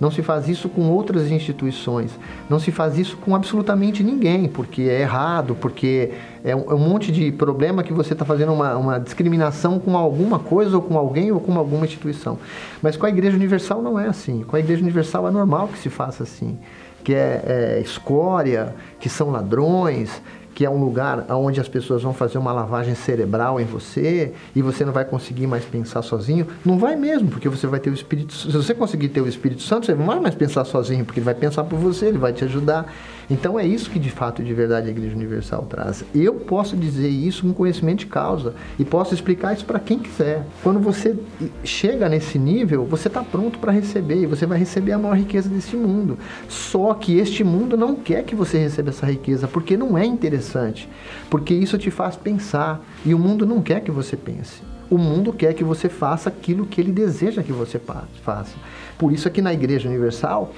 [0.00, 2.10] Não se faz isso com outras instituições.
[2.50, 6.10] Não se faz isso com absolutamente ninguém, porque é errado, porque
[6.42, 9.96] é um, é um monte de problema que você está fazendo uma, uma, discriminação com
[9.96, 12.38] alguma coisa, ou com alguém, ou com alguma instituição.
[12.82, 14.42] Mas com a Igreja Universal não é assim.
[14.42, 16.58] Com a Igreja Universal é normal que se faça assim
[17.04, 20.20] que é, é escória, que são ladrões,
[20.54, 24.62] que é um lugar onde as pessoas vão fazer uma lavagem cerebral em você e
[24.62, 26.46] você não vai conseguir mais pensar sozinho.
[26.64, 29.62] Não vai mesmo, porque você vai ter o Espírito Se você conseguir ter o Espírito
[29.62, 32.32] Santo, você não vai mais pensar sozinho, porque ele vai pensar por você, ele vai
[32.32, 32.92] te ajudar.
[33.30, 36.04] Então é isso que de fato de verdade a Igreja Universal traz.
[36.14, 40.44] Eu posso dizer isso com conhecimento de causa e posso explicar isso para quem quiser.
[40.62, 41.16] Quando você
[41.62, 45.48] chega nesse nível, você está pronto para receber e você vai receber a maior riqueza
[45.48, 46.18] desse mundo.
[46.48, 50.88] Só que este mundo não quer que você receba essa riqueza porque não é interessante,
[51.30, 54.62] porque isso te faz pensar e o mundo não quer que você pense.
[54.90, 57.80] O mundo quer que você faça aquilo que ele deseja que você
[58.22, 58.54] faça.
[58.98, 60.52] Por isso aqui na Igreja Universal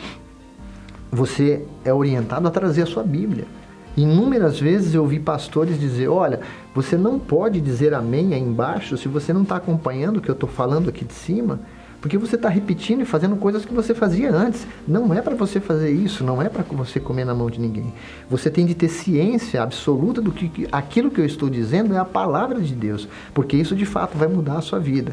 [1.17, 3.47] você é orientado a trazer a sua Bíblia.
[3.97, 6.41] Inúmeras vezes eu vi pastores dizer: olha,
[6.75, 10.35] você não pode dizer amém aí embaixo se você não está acompanhando o que eu
[10.35, 11.61] estou falando aqui de cima,
[12.03, 14.67] porque você está repetindo e fazendo coisas que você fazia antes.
[14.87, 17.95] Não é para você fazer isso, não é para você comer na mão de ninguém.
[18.29, 22.05] Você tem de ter ciência absoluta do que aquilo que eu estou dizendo é a
[22.05, 25.13] palavra de Deus, porque isso de fato vai mudar a sua vida.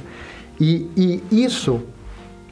[0.60, 1.82] E, e isso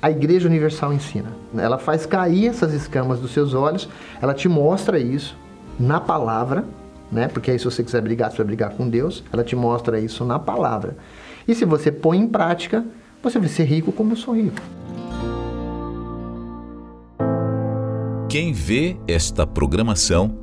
[0.01, 1.31] a Igreja Universal ensina.
[1.55, 3.87] Ela faz cair essas escamas dos seus olhos,
[4.21, 5.37] ela te mostra isso
[5.79, 6.65] na palavra,
[7.11, 7.27] né?
[7.27, 10.25] Porque aí se você quiser brigar, você vai brigar com Deus, ela te mostra isso
[10.25, 10.97] na palavra.
[11.47, 12.83] E se você põe em prática,
[13.21, 14.61] você vai ser rico como eu sou rico.
[18.27, 20.37] Quem vê esta programação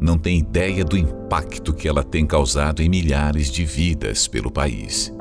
[0.00, 5.12] não tem ideia do impacto que ela tem causado em milhares de vidas pelo país.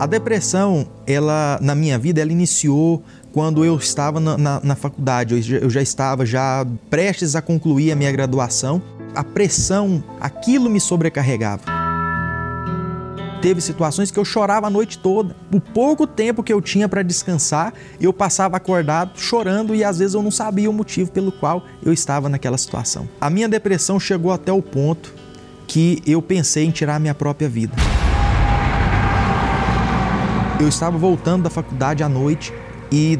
[0.00, 3.02] A depressão, ela na minha vida, ela iniciou
[3.34, 5.34] quando eu estava na, na, na faculdade.
[5.34, 8.80] Eu já, eu já estava já prestes a concluir a minha graduação.
[9.14, 11.64] A pressão, aquilo me sobrecarregava.
[13.42, 15.36] Teve situações que eu chorava a noite toda.
[15.52, 20.14] O pouco tempo que eu tinha para descansar, eu passava acordado chorando e às vezes
[20.14, 23.06] eu não sabia o motivo pelo qual eu estava naquela situação.
[23.20, 25.12] A minha depressão chegou até o ponto
[25.66, 27.76] que eu pensei em tirar a minha própria vida.
[30.60, 32.52] Eu estava voltando da faculdade à noite
[32.92, 33.18] e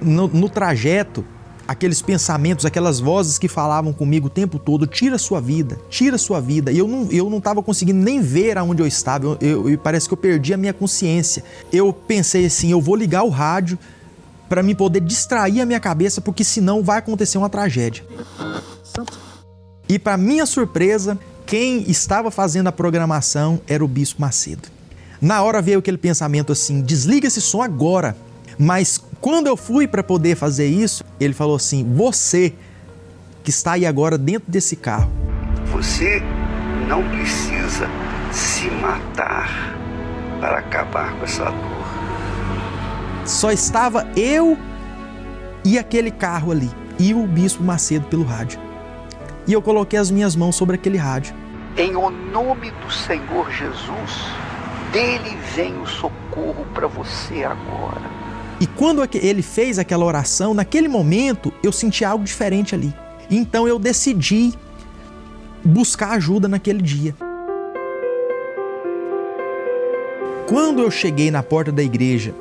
[0.00, 1.22] no, no trajeto,
[1.66, 6.40] aqueles pensamentos, aquelas vozes que falavam comigo o tempo todo, tira sua vida, tira sua
[6.40, 6.72] vida.
[6.72, 9.36] E eu não eu não estava conseguindo nem ver aonde eu estava.
[9.38, 11.44] Eu, eu, parece que eu perdi a minha consciência.
[11.70, 13.78] Eu pensei assim, eu vou ligar o rádio
[14.48, 18.02] para me poder distrair a minha cabeça, porque senão vai acontecer uma tragédia.
[19.86, 24.77] E para minha surpresa, quem estava fazendo a programação era o Bispo Macedo.
[25.20, 28.16] Na hora veio aquele pensamento assim: desliga esse som agora.
[28.58, 32.54] Mas Quando eu fui para poder fazer isso, ele falou assim: Você
[33.42, 35.10] que está aí agora dentro desse carro.
[35.72, 36.22] Você
[36.86, 37.88] não precisa
[38.32, 39.76] se matar
[40.40, 41.88] para acabar com essa dor.
[43.26, 44.56] Só estava eu
[45.64, 48.60] e aquele carro ali, e o bispo Macedo pelo rádio.
[49.46, 51.34] E eu coloquei as minhas mãos sobre aquele rádio.
[51.76, 54.30] Em o nome do Senhor Jesus,
[54.92, 58.18] dele vem o socorro para você agora.
[58.60, 62.92] E quando ele fez aquela oração, naquele momento eu senti algo diferente ali.
[63.30, 64.52] Então eu decidi
[65.64, 67.14] buscar ajuda naquele dia.
[70.48, 72.34] Quando eu cheguei na porta da igreja,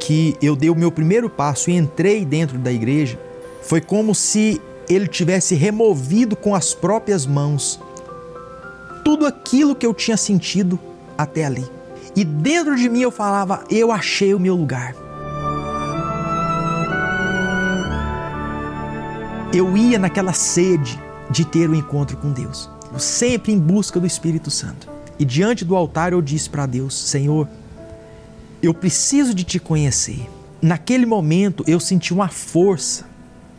[0.00, 3.18] que eu dei o meu primeiro passo e entrei dentro da igreja,
[3.62, 7.80] foi como se ele tivesse removido com as próprias mãos
[9.04, 10.78] tudo aquilo que eu tinha sentido
[11.16, 11.73] até ali.
[12.16, 14.94] E dentro de mim eu falava: Eu achei o meu lugar.
[19.52, 21.00] Eu ia naquela sede
[21.30, 24.88] de ter o um encontro com Deus, sempre em busca do Espírito Santo.
[25.18, 27.48] E diante do altar eu disse para Deus: Senhor,
[28.62, 30.28] eu preciso de te conhecer.
[30.60, 33.04] Naquele momento eu senti uma força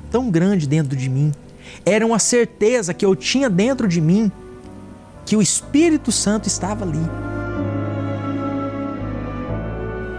[0.10, 1.32] tão grande dentro de mim.
[1.86, 4.32] Era uma certeza que eu tinha dentro de mim
[5.26, 7.35] que o Espírito Santo estava ali.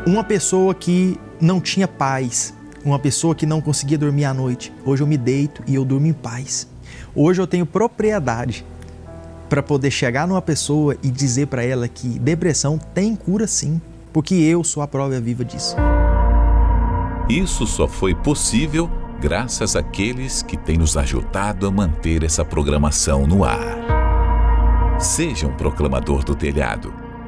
[0.07, 2.55] Uma pessoa que não tinha paz,
[2.85, 4.73] uma pessoa que não conseguia dormir à noite.
[4.85, 6.69] Hoje eu me deito e eu durmo em paz.
[7.13, 8.65] Hoje eu tenho propriedade
[9.49, 13.83] para poder chegar numa pessoa e dizer para ela que depressão tem cura sim,
[14.13, 15.75] porque eu sou a prova viva disso.
[17.29, 18.89] Isso só foi possível
[19.21, 25.01] graças àqueles que têm nos ajudado a manter essa programação no ar.
[25.01, 27.06] Seja um proclamador do telhado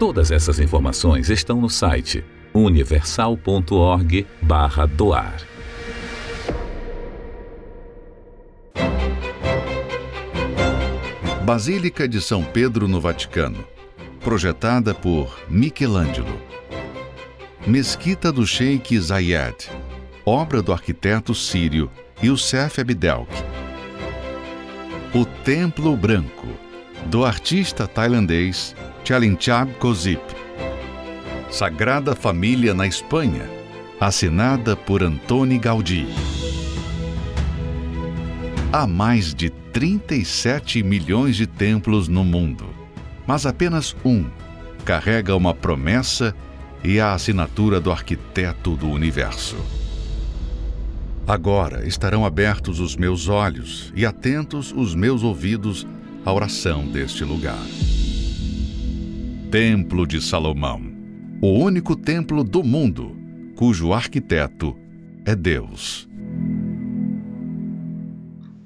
[0.00, 2.24] Todas essas informações estão no site
[2.54, 5.36] universal.org/doar.
[11.44, 13.62] Basílica de São Pedro no Vaticano,
[14.20, 16.40] projetada por Michelangelo.
[17.66, 19.70] Mesquita do Sheikh Zayed,
[20.24, 21.90] obra do arquiteto sírio
[22.22, 23.30] Youssef Abdelk.
[25.14, 26.48] O Templo Branco,
[27.04, 28.74] do artista tailandês
[29.04, 30.22] Chalinchab Kozip.
[31.50, 33.48] Sagrada Família na Espanha,
[33.98, 36.06] assinada por Antoni Gaudí.
[38.72, 42.66] Há mais de 37 milhões de templos no mundo,
[43.26, 44.24] mas apenas um
[44.84, 46.34] carrega uma promessa
[46.84, 49.56] e a assinatura do arquiteto do universo.
[51.26, 55.86] Agora estarão abertos os meus olhos e atentos os meus ouvidos
[56.24, 57.58] à oração deste lugar.
[59.50, 60.80] Templo de Salomão,
[61.42, 63.16] o único templo do mundo
[63.56, 64.76] cujo arquiteto
[65.26, 66.08] é Deus.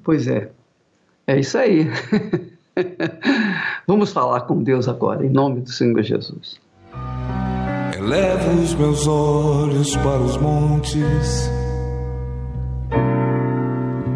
[0.03, 0.51] Pois é,
[1.25, 1.89] é isso aí.
[3.87, 6.61] Vamos falar com Deus agora, em nome do Senhor Jesus.
[7.97, 11.49] Elevo os meus olhos para os montes,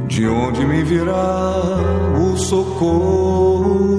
[0.07, 1.55] de onde me virá
[2.15, 3.98] o socorro.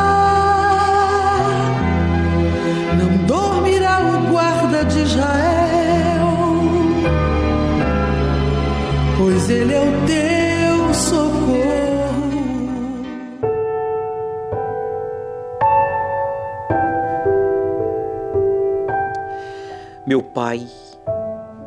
[9.21, 11.41] Pois ele é o teu socorro.
[20.07, 20.67] Meu Pai,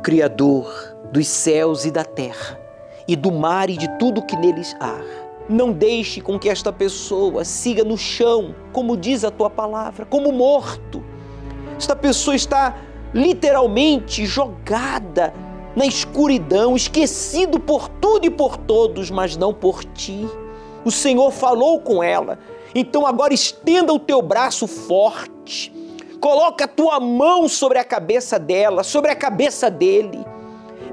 [0.03, 2.59] Criador dos céus e da terra,
[3.07, 4.99] e do mar e de tudo que neles há,
[5.47, 10.33] não deixe com que esta pessoa siga no chão, como diz a tua palavra, como
[10.33, 11.01] morto.
[11.77, 12.75] Esta pessoa está
[13.13, 15.33] literalmente jogada
[15.75, 20.27] na escuridão, esquecido por tudo e por todos, mas não por ti.
[20.85, 22.37] O Senhor falou com ela
[22.73, 25.73] Então agora estenda o teu braço forte.
[26.19, 30.25] Coloca a tua mão sobre a cabeça dela, sobre a cabeça dele.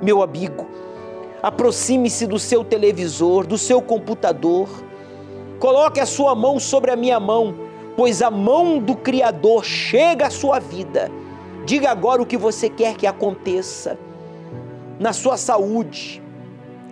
[0.00, 0.66] Meu amigo,
[1.42, 4.68] aproxime-se do seu televisor, do seu computador.
[5.58, 7.54] Coloque a sua mão sobre a minha mão,
[7.96, 11.10] pois a mão do Criador chega à sua vida.
[11.64, 13.96] Diga agora o que você quer que aconteça
[14.98, 16.22] na sua saúde.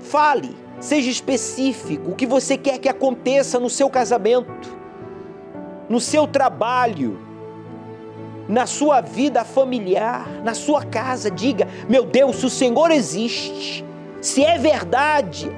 [0.00, 4.76] Fale, seja específico, o que você quer que aconteça no seu casamento,
[5.88, 7.18] no seu trabalho,
[8.48, 11.30] na sua vida familiar, na sua casa.
[11.30, 13.84] Diga: meu Deus, se o Senhor existe,
[14.20, 15.50] se é verdade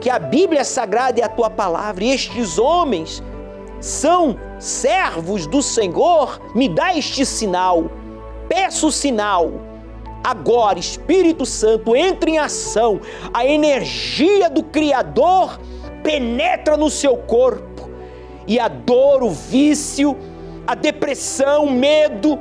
[0.00, 3.22] que a Bíblia sagrada é a tua palavra e estes homens
[3.80, 7.90] são servos do Senhor, me dá este sinal.
[8.48, 9.75] Peço sinal
[10.26, 13.00] Agora, Espírito Santo, entra em ação.
[13.32, 15.60] A energia do Criador
[16.02, 17.88] penetra no seu corpo
[18.44, 20.16] e a dor, o vício,
[20.66, 22.40] a depressão, o medo,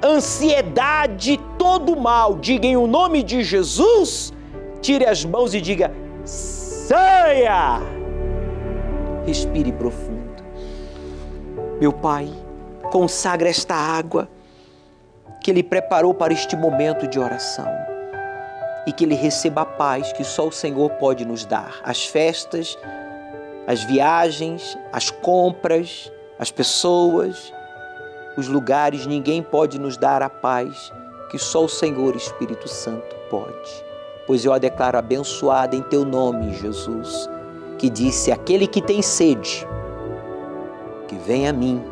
[0.00, 4.32] ansiedade, todo mal, diga em o nome de Jesus,
[4.80, 5.92] tire as mãos e diga:
[6.24, 7.80] saia!
[9.26, 10.44] Respire profundo.
[11.80, 12.30] Meu Pai,
[12.92, 14.28] consagra esta água
[15.40, 17.68] que Ele preparou para este momento de oração
[18.86, 21.80] e que Ele receba a paz que só o Senhor pode nos dar.
[21.82, 22.78] As festas,
[23.66, 27.52] as viagens, as compras, as pessoas,
[28.36, 30.92] os lugares, ninguém pode nos dar a paz
[31.30, 33.84] que só o Senhor Espírito Santo pode.
[34.26, 37.28] Pois eu a declaro abençoada em teu nome, Jesus,
[37.78, 39.66] que disse: Aquele que tem sede,
[41.08, 41.82] que vem a mim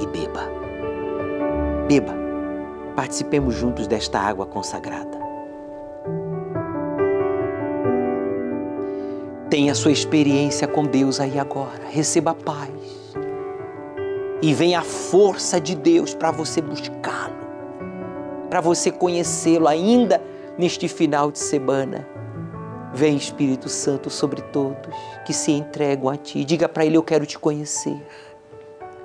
[0.00, 0.63] e beba.
[1.88, 2.14] Beba,
[2.96, 5.18] participemos juntos desta água consagrada.
[9.50, 11.82] Tenha sua experiência com Deus aí agora.
[11.90, 12.70] Receba a paz.
[14.40, 17.36] E venha a força de Deus para você buscá-lo,
[18.48, 20.20] para você conhecê-lo ainda
[20.58, 22.08] neste final de semana.
[22.94, 24.94] Vem Espírito Santo sobre todos
[25.26, 26.44] que se entregam a Ti.
[26.44, 28.00] Diga para Ele: Eu quero te conhecer.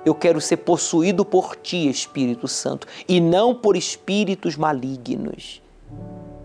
[0.04, 5.62] Eu quero ser possuído por ti, Espírito Santo, e não por espíritos malignos.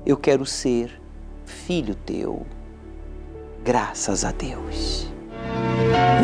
[0.05, 1.01] Eu quero ser
[1.45, 2.45] filho teu.
[3.63, 5.07] Graças a Deus.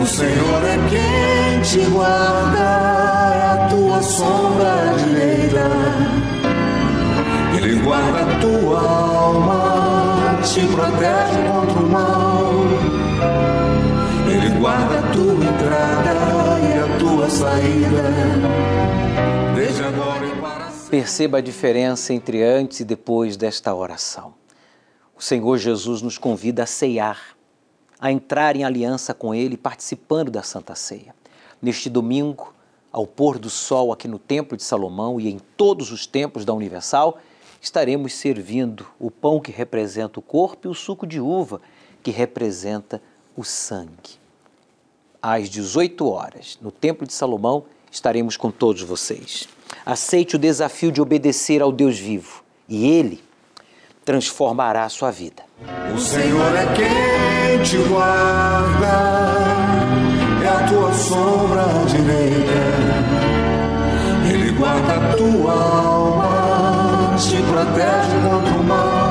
[0.02, 5.70] O Senhor é quem te guarda, é a tua sombra direita.
[7.58, 12.41] Ele guarda a tua alma, te protege contra o mal.
[20.90, 24.34] Perceba a diferença entre antes e depois desta oração.
[25.16, 27.36] O Senhor Jesus nos convida a ceiar,
[28.00, 31.14] a entrar em aliança com Ele, participando da Santa Ceia.
[31.62, 32.54] Neste domingo,
[32.92, 36.54] ao pôr do sol aqui no Templo de Salomão e em todos os templos da
[36.54, 37.20] Universal,
[37.62, 41.62] estaremos servindo o pão que representa o corpo e o suco de uva
[42.02, 43.02] que representa
[43.36, 44.21] o sangue
[45.22, 49.48] às 18 horas, no Templo de Salomão, estaremos com todos vocês.
[49.86, 53.22] Aceite o desafio de obedecer ao Deus vivo e Ele
[54.04, 55.44] transformará a sua vida.
[55.94, 58.88] O Senhor é quem te guarda,
[60.44, 62.62] é a tua sombra direita.
[64.34, 69.11] Ele guarda a tua alma, te protege contra o mal.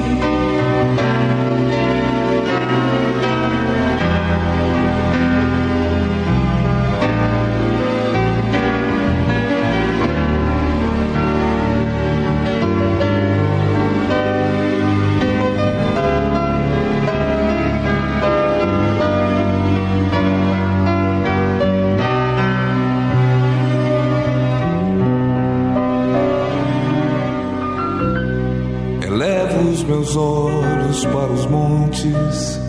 [30.01, 32.59] Meus olhos para os montes,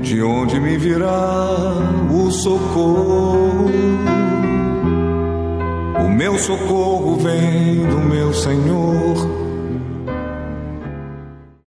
[0.00, 1.50] de onde me virá
[2.10, 3.70] o socorro.
[6.02, 9.39] O meu socorro vem do meu Senhor